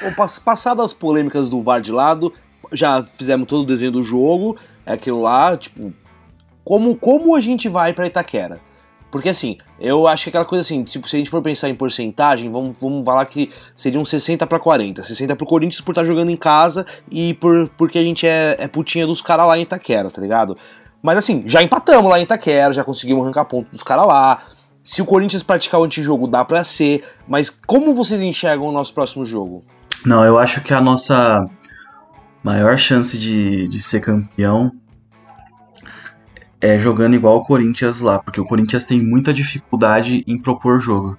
[0.00, 2.32] Bom, passadas as polêmicas do VAR de lado,
[2.72, 5.92] já fizemos todo o desenho do jogo, é aquilo lá, tipo,
[6.64, 8.60] como, como a gente vai para Itaquera?
[9.10, 11.74] Porque assim, eu acho que aquela coisa assim, tipo, se a gente for pensar em
[11.74, 15.02] porcentagem, vamos, vamos falar que seriam 60 para 40.
[15.02, 18.56] 60 pro Corinthians por estar tá jogando em casa e por, porque a gente é,
[18.58, 20.56] é putinha dos caras lá em Itaquera, tá ligado?
[21.02, 24.42] Mas assim, já empatamos lá em Itaquera, já conseguimos arrancar ponto dos caras lá.
[24.82, 27.04] Se o Corinthians praticar o antijogo, dá para ser.
[27.28, 29.64] Mas como vocês enxergam o nosso próximo jogo?
[30.04, 31.48] Não, eu acho que a nossa
[32.42, 34.70] maior chance de, de ser campeão
[36.66, 41.16] é jogando igual o Corinthians lá, porque o Corinthians tem muita dificuldade em propor jogo.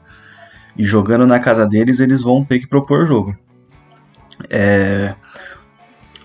[0.78, 3.34] E jogando na casa deles, eles vão ter que propor jogo.
[4.50, 5.16] É,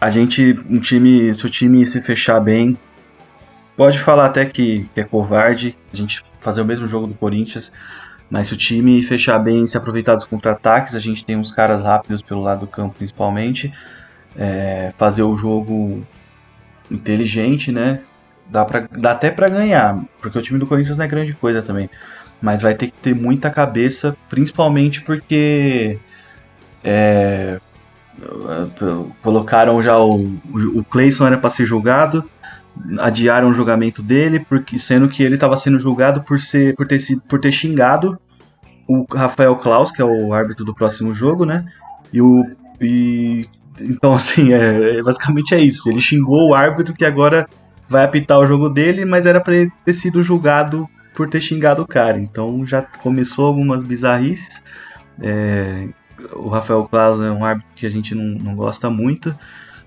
[0.01, 2.77] a gente, um time, se o time se fechar bem,
[3.77, 7.73] pode falar até que, que é covarde a gente fazer o mesmo jogo do Corinthians,
[8.29, 11.83] mas se o time fechar bem, se aproveitar dos contra-ataques, a gente tem uns caras
[11.85, 13.73] rápidos pelo lado do campo principalmente,
[14.37, 16.05] é, fazer o jogo
[16.91, 18.01] inteligente, né?
[18.53, 21.63] Dá, pra, dá até para ganhar, porque o time do Corinthians não é grande coisa
[21.63, 21.89] também.
[22.41, 25.99] Mas vai ter que ter muita cabeça, principalmente porque
[26.85, 27.59] é,
[29.23, 30.39] colocaram já o,
[30.75, 32.29] o Clayson era para ser julgado,
[32.99, 37.01] adiaram o julgamento dele, porque sendo que ele estava sendo julgado por ser por ter
[37.01, 38.19] sido por ter xingado
[38.87, 41.65] o Rafael Klaus, que é o árbitro do próximo jogo, né?
[42.13, 42.45] E o
[42.79, 43.49] e
[43.81, 45.89] então assim, é, basicamente é isso.
[45.89, 47.49] Ele xingou o árbitro que agora
[47.93, 51.83] vai apitar o jogo dele, mas era para ele ter sido julgado por ter xingado
[51.83, 52.19] o cara.
[52.19, 54.65] Então já começou algumas bizarrices.
[55.21, 55.89] É,
[56.33, 59.35] o Rafael Klaus é um árbitro que a gente não, não gosta muito.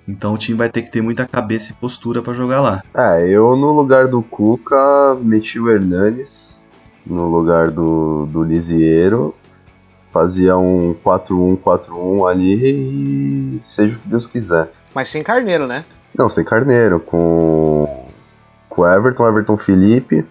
[0.08, 2.84] Então o time vai ter que ter muita cabeça e postura para jogar lá.
[2.96, 6.62] É, eu no lugar do Cuca meti o Hernanes
[7.06, 9.34] no lugar do, do Lisiero.
[10.14, 14.72] Fazia um 4-1-4-1 ali e seja o que Deus quiser.
[14.94, 15.84] Mas sem carneiro, né?
[16.18, 18.08] Não, sem Carneiro, com,
[18.70, 20.26] com Everton, Everton Felipe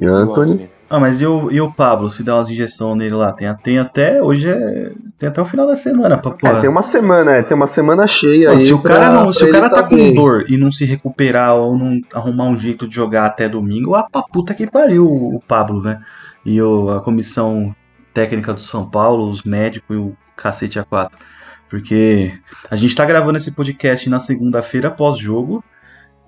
[0.00, 0.70] e Anthony.
[0.88, 3.32] Ah, mas e o, e o Pablo, se dá umas injeções nele lá?
[3.32, 4.22] Tem, tem até.
[4.22, 4.92] Hoje é.
[5.18, 8.06] Tem até o final da semana pra É, tem uma semana, é, tem uma semana
[8.06, 8.58] cheia aí.
[8.60, 10.14] Se o cara, pra, não, se o cara tá, tá com bem.
[10.14, 14.04] dor e não se recuperar ou não arrumar um jeito de jogar até domingo, a
[14.04, 16.00] pra puta que pariu o Pablo, né?
[16.44, 17.74] E o, a comissão
[18.14, 21.10] técnica do São Paulo, os médicos e o cacete A4.
[21.68, 22.32] Porque
[22.70, 25.64] a gente tá gravando esse podcast na segunda-feira pós-jogo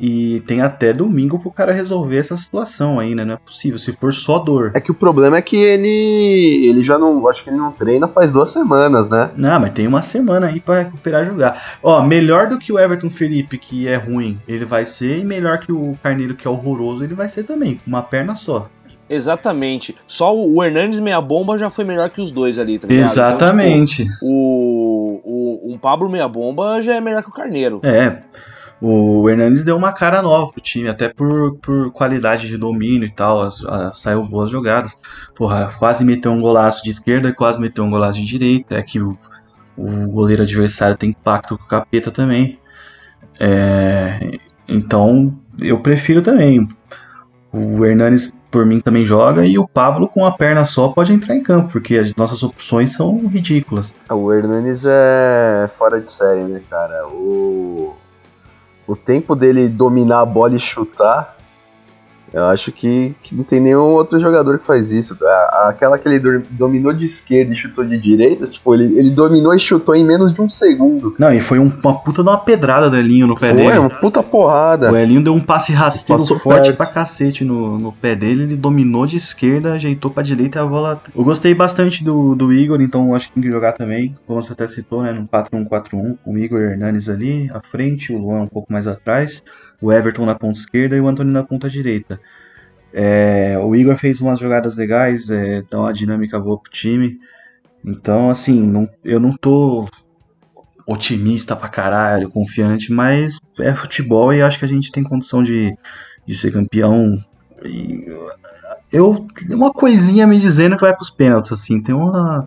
[0.00, 3.24] e tem até domingo pro cara resolver essa situação aí, né?
[3.24, 4.70] Não é possível, se for só dor.
[4.74, 6.68] É que o problema é que ele.
[6.68, 7.26] ele já não.
[7.28, 9.30] Acho que ele não treina faz duas semanas, né?
[9.36, 11.78] Não, mas tem uma semana aí pra recuperar e jogar.
[11.82, 15.58] Ó, melhor do que o Everton Felipe, que é ruim, ele vai ser, e melhor
[15.58, 18.68] que o Carneiro, que é horroroso, ele vai ser também, com uma perna só.
[19.08, 19.96] Exatamente.
[20.06, 23.04] Só o Hernandes meia bomba já foi melhor que os dois ali, tá ligado?
[23.04, 24.02] Exatamente.
[24.02, 24.97] Então, tipo, o,
[25.72, 27.80] um Pablo meia bomba já é melhor que o Carneiro.
[27.82, 28.22] É.
[28.80, 33.10] O Hernandes deu uma cara nova pro time, até por, por qualidade de domínio e
[33.10, 33.42] tal.
[33.42, 34.98] As, a- saiu boas jogadas.
[35.34, 38.76] Porra, quase meteu um golaço de esquerda, quase meteu um golaço de direita.
[38.76, 39.18] É que o,
[39.76, 42.58] o goleiro adversário tem impacto com o capeta também.
[43.40, 46.66] É, então, eu prefiro também.
[47.52, 49.46] O Hernanes, por mim, também joga.
[49.46, 52.92] E o Pablo, com a perna só, pode entrar em campo, porque as nossas opções
[52.92, 53.96] são ridículas.
[54.10, 57.06] O Hernanes é fora de série, né, cara?
[57.08, 57.94] O,
[58.86, 61.37] o tempo dele dominar a bola e chutar
[62.32, 65.16] Eu acho que, que não tem nenhum outro jogador que faz isso.
[65.22, 69.54] A- Aquela que ele dominou de esquerda e chutou de direita, tipo, ele, ele dominou
[69.54, 71.14] e chutou em menos de um segundo.
[71.18, 73.78] Não, e foi um- uma puta de uma pedrada do Elinho no pé Foi dele.
[73.78, 74.92] uma puta porrada.
[74.92, 76.76] O Elinho deu um passe rasteiro Passou forte perto.
[76.76, 80.64] pra cacete no, no pé dele, ele dominou de esquerda, ajeitou pra direita e a
[80.66, 81.00] bola.
[81.16, 84.52] Eu gostei bastante do, do Igor, então acho que tem que jogar também, como você
[84.52, 85.12] até citou, né?
[85.12, 89.42] No 4-1-4-1, com o Igor Hernanes ali à frente, o Luan um pouco mais atrás,
[89.80, 92.20] o Everton na ponta esquerda e o Antônio na ponta direita.
[92.92, 97.18] É, o Igor fez umas jogadas legais, é, uma dinâmica boa pro time.
[97.84, 99.88] Então, assim, não- eu não tô
[100.86, 105.76] otimista pra caralho, confiante, mas é futebol e acho que a gente tem condição de,
[106.26, 107.22] de ser campeão.
[107.64, 108.06] E
[108.92, 112.46] eu uma coisinha me dizendo que vai pros pênaltis, assim, tem uma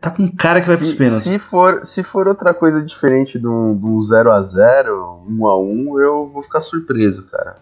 [0.00, 1.24] tá com cara que vai pros pênaltis.
[1.24, 7.24] se for, se for outra coisa diferente de um 0x0, 1x1, eu vou ficar surpreso,
[7.24, 7.56] cara.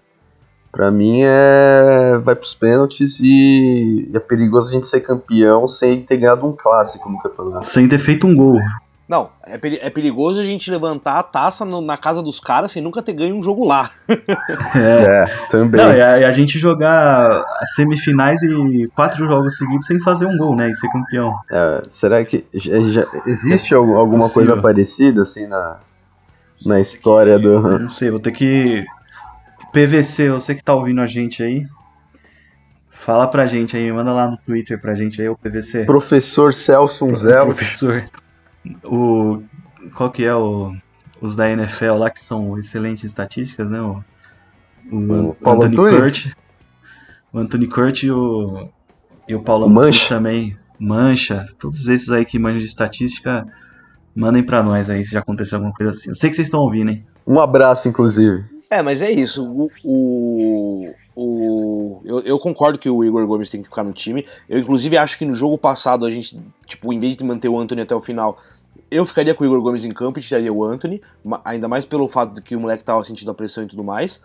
[0.71, 2.19] Pra mim é.
[2.23, 7.11] Vai pros pênaltis e é perigoso a gente ser campeão sem ter ganhado um clássico
[7.11, 7.67] no campeonato.
[7.67, 8.61] Sem ter feito um gol.
[9.09, 12.73] Não, é, peri- é perigoso a gente levantar a taça no- na casa dos caras
[12.73, 13.91] sem nunca ter ganho um jogo lá.
[14.75, 15.25] É.
[15.25, 15.81] É, também.
[15.81, 20.27] Não, e a, e a gente jogar as semifinais e quatro jogos seguidos sem fazer
[20.27, 20.69] um gol, né?
[20.69, 21.35] E ser campeão.
[21.51, 24.47] É, será que já, já existe algum- alguma Possível.
[24.49, 25.81] coisa parecida assim na,
[26.67, 27.79] na história do.
[27.79, 28.85] Não sei, vou ter que.
[29.73, 31.65] PVC, você que tá ouvindo a gente aí.
[32.91, 35.85] Fala pra gente aí, manda lá no Twitter pra gente aí, o PVC.
[35.85, 37.47] Professor Celso Unzel?
[37.47, 38.05] Professor.
[38.85, 39.43] O.
[39.95, 40.75] Qual que é o.
[41.21, 43.81] Os da NFL lá que são excelentes estatísticas, né?
[43.81, 44.05] O,
[44.91, 46.23] o, O Paulo Anthony Antunes?
[46.23, 46.35] Kurt.
[47.33, 48.69] O Anthony Kurt e o.
[49.27, 50.09] E o Paulo O Mancha?
[50.09, 50.57] Também.
[50.79, 51.47] Mancha.
[51.59, 53.45] Todos esses aí que manjam de estatística,
[54.15, 56.11] mandem pra nós aí se já aconteceu alguma coisa assim.
[56.11, 57.05] Eu sei que vocês estão ouvindo, hein?
[57.27, 58.45] Um abraço, inclusive.
[58.71, 59.45] É, mas é isso.
[59.45, 64.25] O, o, o- eu, eu concordo que o Igor Gomes tem que ficar no time.
[64.49, 67.59] Eu, inclusive, acho que no jogo passado a gente, tipo, em vez de manter o
[67.59, 68.39] Anthony até o final,
[68.91, 71.01] eu ficaria com o Igor Gomes em campo e tiraria o Anthony.
[71.45, 74.23] Ainda mais pelo fato de que o moleque tava sentindo a pressão e tudo mais.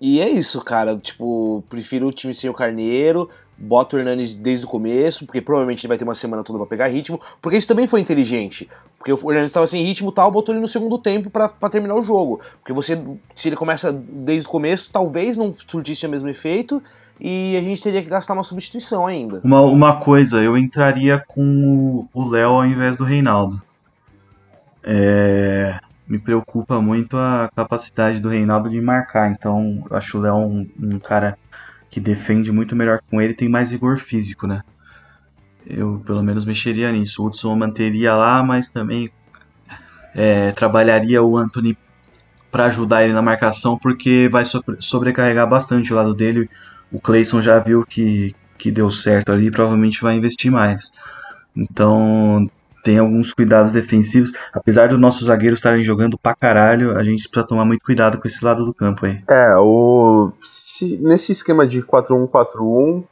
[0.00, 0.96] E é isso, cara.
[0.96, 3.28] Tipo, prefiro o time sem o Carneiro.
[3.58, 6.66] Bota o Hernanes desde o começo, porque provavelmente ele vai ter uma semana toda pra
[6.66, 7.18] pegar ritmo.
[7.40, 8.68] Porque isso também foi inteligente.
[8.98, 12.02] Porque o Hernandes estava sem ritmo tal, botou ele no segundo tempo pra terminar o
[12.02, 12.40] jogo.
[12.58, 13.00] Porque você,
[13.34, 16.82] se ele começa desde o começo, talvez não surtisse o mesmo efeito
[17.18, 19.40] e a gente teria que gastar uma substituição ainda.
[19.42, 23.62] Uma, uma coisa, eu entraria com o Léo ao invés do Reinaldo.
[24.84, 30.36] É, me preocupa muito a capacidade do Reinaldo de marcar, então eu acho o Léo
[30.36, 31.38] um, um cara
[31.90, 34.62] que defende muito melhor com ele, tem mais vigor físico, né?
[35.66, 37.22] Eu pelo menos mexeria nisso.
[37.22, 39.10] O Hudson manteria lá, mas também
[40.14, 41.76] é, trabalharia o Anthony
[42.50, 46.48] para ajudar ele na marcação, porque vai sobre- sobrecarregar bastante o lado dele.
[46.90, 50.92] O Clayson já viu que, que deu certo ali, provavelmente vai investir mais.
[51.56, 52.48] Então
[52.86, 54.32] tem alguns cuidados defensivos.
[54.52, 58.28] Apesar dos nossos zagueiros estarem jogando pra caralho, a gente precisa tomar muito cuidado com
[58.28, 59.18] esse lado do campo aí.
[59.28, 63.02] É, o se- nesse esquema de 4-1-4-1,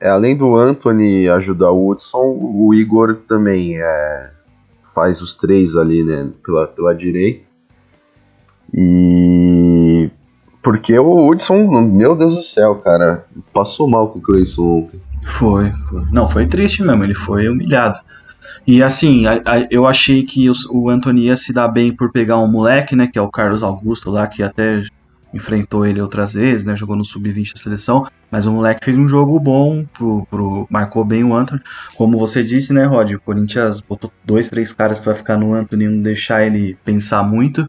[0.00, 4.30] é, além do Anthony ajudar o Hudson, o Igor também é,
[4.94, 7.44] faz os três ali, né, pela, pela direita.
[8.72, 10.10] E
[10.62, 15.00] porque o Hudson, meu Deus do céu, cara, passou mal com o Clayson ontem.
[15.24, 16.04] Foi, foi.
[16.10, 17.98] Não, foi triste mesmo, ele foi humilhado.
[18.66, 22.12] E assim, a- a- eu achei que os- o Anthony ia se dar bem por
[22.12, 24.82] pegar um moleque, né, que é o Carlos Augusto lá, que até
[25.32, 29.06] enfrentou ele outras vezes, né, jogou no sub-20 da seleção, mas o moleque fez um
[29.08, 31.60] jogo bom, pro, pro- marcou bem o Anthony.
[31.96, 35.86] Como você disse, né, Rod, o Corinthians botou dois, três caras pra ficar no Anthony,
[35.88, 37.68] não deixar ele pensar muito.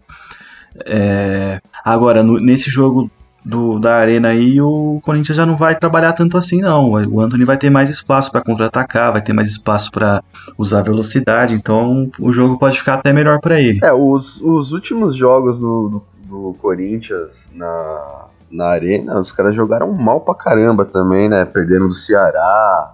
[0.85, 3.11] É, agora, no- nesse jogo
[3.43, 6.91] do, da arena aí, o Corinthians já não vai trabalhar tanto assim, não.
[6.91, 10.23] O Anthony vai ter mais espaço para contra-atacar, vai ter mais espaço para
[10.57, 13.79] usar velocidade, então o jogo pode ficar até melhor para ele.
[13.83, 19.91] É, os, os últimos jogos do, do, do Corinthians na, na arena, os caras jogaram
[19.91, 21.45] mal pra caramba também, né?
[21.45, 22.93] Perderam do Ceará.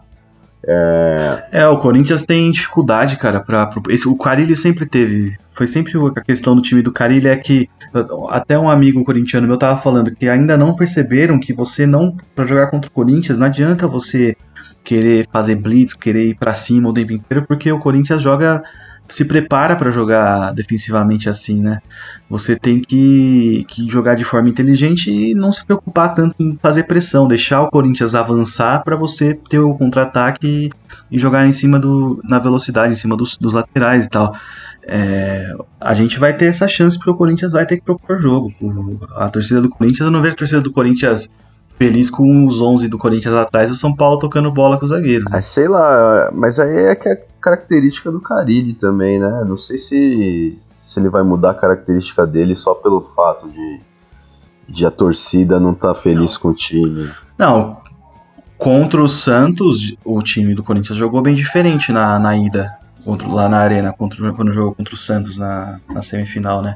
[0.68, 5.94] É, É, o Corinthians tem dificuldade, cara, para esse o Carilli sempre teve, foi sempre
[6.16, 7.70] a questão do time do Carilli é que
[8.30, 12.46] até um amigo corintiano meu tava falando que ainda não perceberam que você não para
[12.46, 14.36] jogar contra o Corinthians não adianta você
[14.84, 18.62] querer fazer blitz, querer ir pra cima o tempo inteiro, porque o Corinthians joga
[19.10, 21.82] se prepara para jogar defensivamente assim, né?
[22.30, 26.84] Você tem que, que jogar de forma inteligente e não se preocupar tanto em fazer
[26.84, 30.70] pressão, deixar o Corinthians avançar para você ter o contra-ataque
[31.10, 34.36] e, jogar em cima do na velocidade, em cima dos, dos laterais e tal.
[34.90, 38.54] É, a gente vai ter essa chance porque o Corinthians vai ter que propor jogo.
[39.16, 41.30] A torcida do Corinthians, eu não vejo a torcida do Corinthians
[41.78, 44.92] feliz com os 11 do Corinthians atrás e o São Paulo tocando bola com os
[44.92, 45.32] zagueiros.
[45.32, 49.44] Ah, sei lá, mas aí é que é característica do Carilli também, né?
[49.48, 53.80] Não sei se, se ele vai mudar a característica dele só pelo fato de,
[54.68, 57.10] de a torcida não estar feliz com o time.
[57.38, 57.78] Não,
[58.58, 62.76] contra o Santos, o time do Corinthians jogou bem diferente na, na ida,
[63.06, 66.76] contra, lá na arena, contra, quando jogou contra o Santos na, na semifinal, né?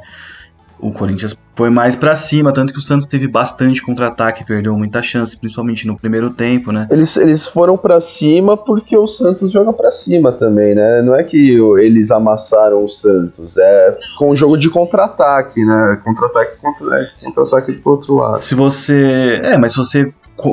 [0.82, 5.01] O Corinthians foi mais pra cima, tanto que o Santos teve bastante contra-ataque, perdeu muita
[5.01, 6.88] chance, principalmente no primeiro tempo, né?
[6.89, 11.01] Eles, eles foram pra cima porque o Santos joga pra cima também, né?
[11.03, 16.01] Não é que eles amassaram o Santos, é com um jogo de contra-ataque, né?
[16.03, 18.39] Contra-ataque contra, é, contra-ataque pro outro lado.
[18.39, 19.39] Se você.
[19.43, 20.11] É, mas se você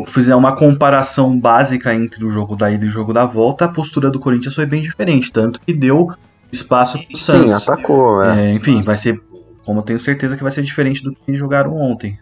[0.09, 3.69] fizer uma comparação básica entre o jogo da ida e o jogo da volta, a
[3.69, 6.11] postura do Corinthians foi bem diferente, tanto que deu
[6.53, 7.45] espaço pro Santos.
[7.45, 8.47] Sim, atacou, né?
[8.47, 9.21] É, enfim, vai ser,
[9.69, 12.19] como eu tenho certeza que vai ser diferente do que jogaram ontem,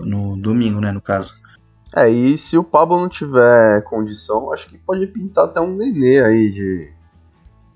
[0.00, 1.32] no domingo, né, no caso.
[1.96, 6.22] É, e se o Pablo não tiver condição, acho que pode pintar até um Nenê
[6.22, 6.90] aí de,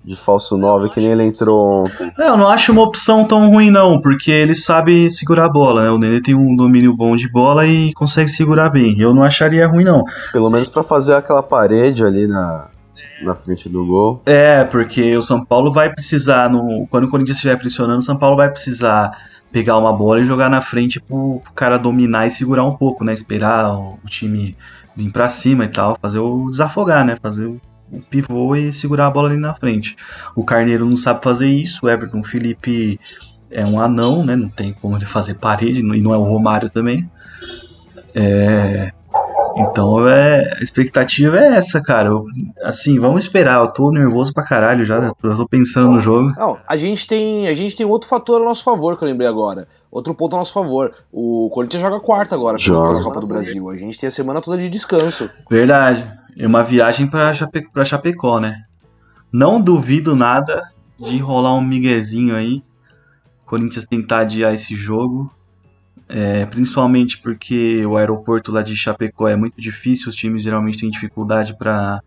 [0.05, 2.13] de falso 9, que nem ele entrou ontem.
[2.15, 5.81] É, eu não acho uma opção tão ruim não, porque ele sabe segurar a bola,
[5.81, 9.23] né, o Nenê tem um domínio bom de bola e consegue segurar bem, eu não
[9.23, 10.03] acharia ruim não.
[10.31, 12.67] Pelo menos pra fazer aquela parede ali na,
[13.21, 14.21] na frente do gol.
[14.25, 18.17] É, porque o São Paulo vai precisar, no, quando o Corinthians estiver pressionando, o São
[18.17, 19.11] Paulo vai precisar
[19.51, 23.03] pegar uma bola e jogar na frente pro, pro cara dominar e segurar um pouco,
[23.03, 23.13] né?
[23.13, 24.55] Esperar o, o time
[24.95, 27.15] vir pra cima e tal, fazer o desafogar, né?
[27.21, 27.61] Fazer o,
[27.91, 29.95] o pivô e segurar a bola ali na frente.
[30.35, 32.99] O Carneiro não sabe fazer isso, o Everton Felipe
[33.49, 34.35] é um anão, né?
[34.35, 37.09] Não tem como ele fazer parede, e não é o Romário também.
[38.13, 38.91] É,
[39.57, 42.09] então é, a expectativa é essa, cara.
[42.09, 42.25] Eu-
[42.63, 43.59] assim, vamos esperar.
[43.61, 44.95] Eu tô nervoso pra caralho já.
[44.97, 46.33] Eu tô, pensando no jogo.
[46.37, 49.27] Não, a gente tem, a gente tem outro fator a nosso favor que eu lembrei
[49.27, 49.67] agora.
[49.91, 50.93] Outro ponto a nosso favor.
[51.11, 53.01] O Corinthians joga quarta agora Joga.
[53.03, 53.69] Copa do Brasil.
[53.69, 55.29] A gente tem a semana toda de descanso.
[55.49, 56.09] Verdade.
[56.37, 58.63] É uma viagem pra, Chape, pra Chapecó, né?
[59.31, 60.61] Não duvido nada
[60.99, 62.63] de rolar um miguezinho aí.
[63.45, 65.31] Corinthians tentar adiar esse jogo.
[66.09, 70.09] É, principalmente porque o aeroporto lá de Chapecó é muito difícil.
[70.09, 72.01] Os times geralmente têm dificuldade pra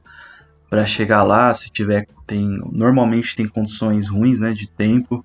[0.69, 1.53] para chegar lá.
[1.53, 5.25] Se tiver, tem normalmente tem condições ruins, né, de tempo.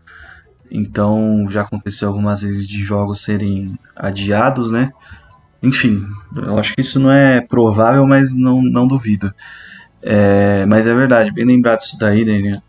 [0.70, 4.92] Então já aconteceu algumas vezes de jogos serem adiados, né?
[5.62, 6.06] Enfim,
[6.36, 9.34] eu acho que isso não é provável, mas não, não duvido.
[10.02, 12.62] É, mas é verdade, bem lembrado isso daí, Daniel.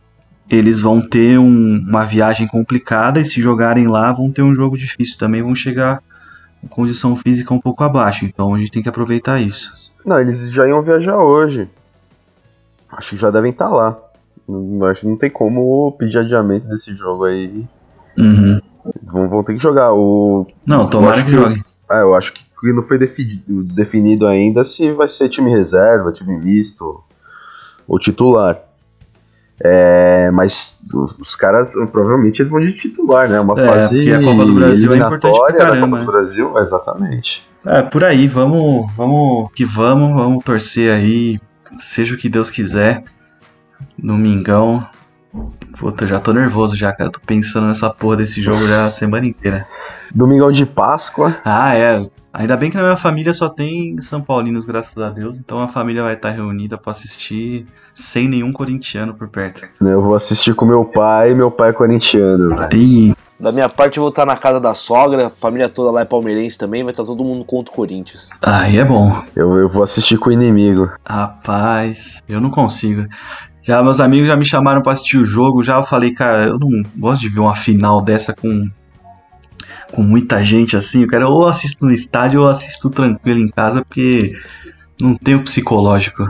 [0.48, 4.76] Eles vão ter um- uma viagem complicada e se jogarem lá vão ter um jogo
[4.78, 6.00] difícil também, vão chegar
[6.60, 8.24] com condição física um pouco abaixo.
[8.24, 9.92] Então a gente tem que aproveitar isso.
[10.04, 11.68] Não, eles já iam viajar hoje.
[12.90, 13.98] Acho que já devem estar lá.
[14.48, 17.66] Não, acho que não tem como pedir adiamento desse jogo aí.
[18.16, 18.60] Uhum.
[19.02, 19.92] Vão, vão ter que jogar.
[19.92, 21.64] O, Não, tomara acho que que- jogue.
[21.90, 26.38] é, eu acho que não foi definido, definido ainda se vai ser time reserva, time
[26.38, 27.02] misto
[27.86, 28.60] ou titular.
[29.58, 30.82] É, mas
[31.18, 33.40] os, caras provavelmente eles vão de titular, né?
[33.40, 37.46] Uma É, fase a Copa do Brasil é importante pra caramba, Copa do Brasil, exatamente.
[37.64, 41.38] É, por aí, vamos, vamos que vamos, vamos torcer aí,
[41.78, 43.02] seja o que Deus quiser.
[43.98, 44.86] Domingão.
[45.78, 47.10] Puta, já tô nervoso já, cara.
[47.10, 49.66] Tô pensando nessa porra desse jogo já a semana inteira.
[50.14, 51.36] Domingão de Páscoa.
[51.44, 52.08] Ah, é.
[52.36, 55.38] Ainda bem que na minha família só tem São Paulinos, graças a Deus.
[55.38, 57.64] Então a família vai estar reunida pra assistir
[57.94, 59.66] sem nenhum corintiano por perto.
[59.80, 62.54] Eu vou assistir com meu pai, meu pai é corintiano.
[63.40, 66.04] Da minha parte, eu vou estar na casa da sogra, a família toda lá é
[66.04, 68.28] palmeirense também, vai estar todo mundo contra o Corinthians.
[68.42, 69.22] aí é bom.
[69.34, 70.90] Eu, eu vou assistir com o inimigo.
[71.06, 73.06] Rapaz, eu não consigo.
[73.62, 76.58] Já meus amigos já me chamaram pra assistir o jogo, já eu falei, cara, eu
[76.58, 78.68] não gosto de ver uma final dessa com
[79.92, 81.02] com muita gente assim.
[81.02, 84.32] Eu quero ou assisto no estádio ou assisto tranquilo em casa, porque
[85.00, 86.24] não tenho psicológico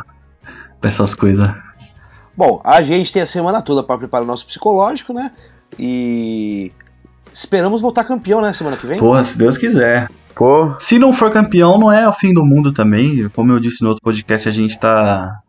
[0.80, 1.48] pra essas coisas.
[2.36, 5.32] Bom, a gente tem a semana toda para preparar o nosso psicológico, né?
[5.78, 6.70] E
[7.32, 8.98] esperamos voltar campeão, né, semana que vem?
[8.98, 10.08] Porra, se Deus quiser.
[10.34, 13.26] Pô, Se não for campeão, não é o fim do mundo também.
[13.30, 15.40] Como eu disse no outro podcast, a gente tá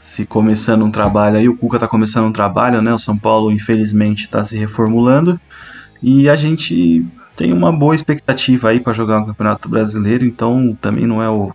[0.00, 2.94] se começando um trabalho aí, o Cuca tá começando um trabalho, né?
[2.94, 5.38] O São Paulo, infelizmente, tá se reformulando.
[6.00, 7.04] E a gente
[7.40, 11.50] tem uma boa expectativa aí pra jogar um campeonato brasileiro, então também não é o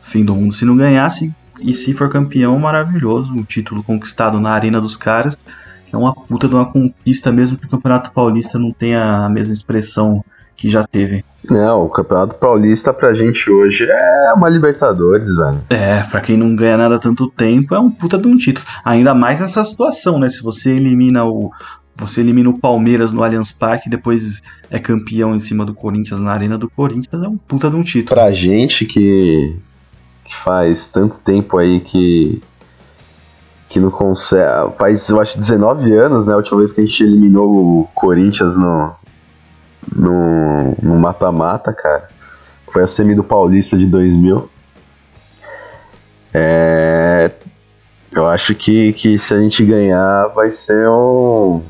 [0.00, 1.30] fim do mundo se não ganhasse.
[1.60, 5.36] E se for campeão, maravilhoso, um título conquistado na arena dos caras.
[5.86, 9.28] que é uma puta de uma conquista, mesmo que o Campeonato Paulista não tenha a
[9.28, 10.24] mesma expressão
[10.56, 11.22] que já teve.
[11.50, 15.60] Não, o Campeonato Paulista pra gente hoje é uma Libertadores, velho.
[15.68, 18.66] É, pra quem não ganha nada há tanto tempo, é um puta de um título.
[18.82, 20.30] Ainda mais nessa situação, né?
[20.30, 21.50] Se você elimina o.
[21.98, 24.40] Você elimina o Palmeiras no Allianz Parque e depois
[24.70, 27.82] é campeão em cima do Corinthians na Arena do Corinthians, é um puta de um
[27.82, 28.14] título.
[28.14, 29.56] Pra gente que,
[30.24, 32.40] que faz tanto tempo aí que.
[33.68, 34.78] Que não consegue.
[34.78, 36.32] Faz, eu acho, 19 anos, né?
[36.32, 38.94] A última vez que a gente eliminou o Corinthians no,
[39.94, 40.48] no
[40.82, 42.08] no mata-mata, cara.
[42.70, 44.48] Foi a semi do Paulista de 2000.
[46.34, 47.30] É,
[48.12, 51.62] eu acho que, que se a gente ganhar vai ser um,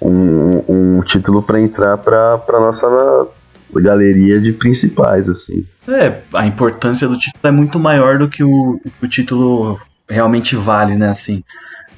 [0.00, 3.28] um, um título para entrar para nossa
[3.72, 5.66] galeria de principais, assim.
[5.86, 9.78] É, a importância do título é muito maior do que o, o título
[10.08, 11.10] realmente vale, né?
[11.10, 11.44] Assim,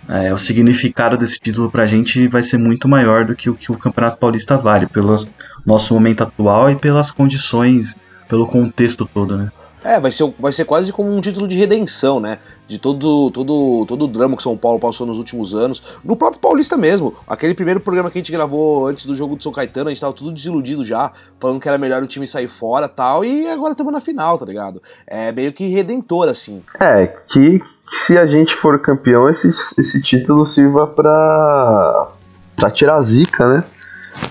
[0.09, 3.71] é, o significado desse título pra gente vai ser muito maior do que o que
[3.71, 5.17] o Campeonato Paulista vale, pelo
[5.65, 7.95] nosso momento atual e pelas condições,
[8.29, 9.51] pelo contexto todo, né?
[9.85, 12.39] É, vai ser, vai ser quase como um título de redenção, né?
[12.68, 15.83] De todo, todo, todo o drama que São Paulo passou nos últimos anos.
[16.05, 17.14] No próprio Paulista mesmo.
[17.26, 20.01] Aquele primeiro programa que a gente gravou antes do jogo do São Caetano, a gente
[20.01, 23.72] tava tudo desiludido já, falando que era melhor o time sair fora tal, e agora
[23.72, 24.80] estamos na final, tá ligado?
[25.07, 26.62] É meio que redentor, assim.
[26.80, 27.61] É, que
[27.91, 32.12] se a gente for campeão, esse, esse título sirva pra,
[32.57, 33.64] pra tirar a zica, né?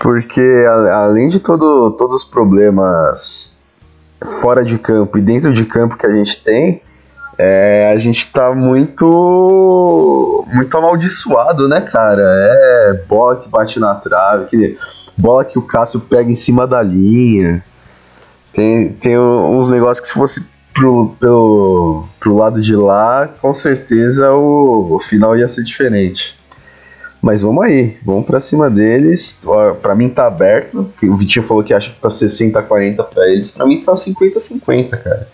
[0.00, 3.61] Porque a, além de todo, todos os problemas
[4.24, 6.82] fora de campo e dentro de campo que a gente tem,
[7.38, 12.22] é, a gente tá muito muito amaldiçoado, né, cara?
[12.22, 14.78] É bola que bate na trave, que,
[15.16, 17.64] bola que o Cássio pega em cima da linha.
[18.52, 20.44] Tem, tem uns negócios que se fosse
[20.74, 26.38] pro, pelo, pro lado de lá, com certeza o, o final ia ser diferente.
[27.22, 29.38] Mas vamos aí, vamos pra cima deles.
[29.80, 30.90] Pra mim tá aberto.
[31.04, 33.48] O Vitinho falou que acha que tá 60-40 pra eles.
[33.52, 35.28] Pra mim tá 50-50, cara.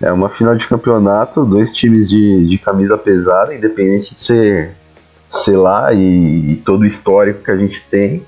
[0.00, 4.76] É uma final de campeonato, dois times de, de camisa pesada, independente de ser,
[5.28, 8.24] sei lá, e, e todo o histórico que a gente tem.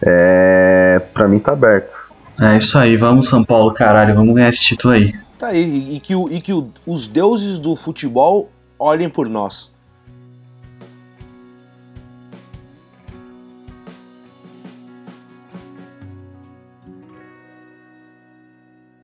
[0.00, 2.10] É, pra mim tá aberto.
[2.40, 5.12] É isso aí, vamos São Paulo, caralho, vamos ganhar esse título aí.
[5.38, 6.52] Tá aí, e que, e que
[6.86, 9.73] os deuses do futebol olhem por nós.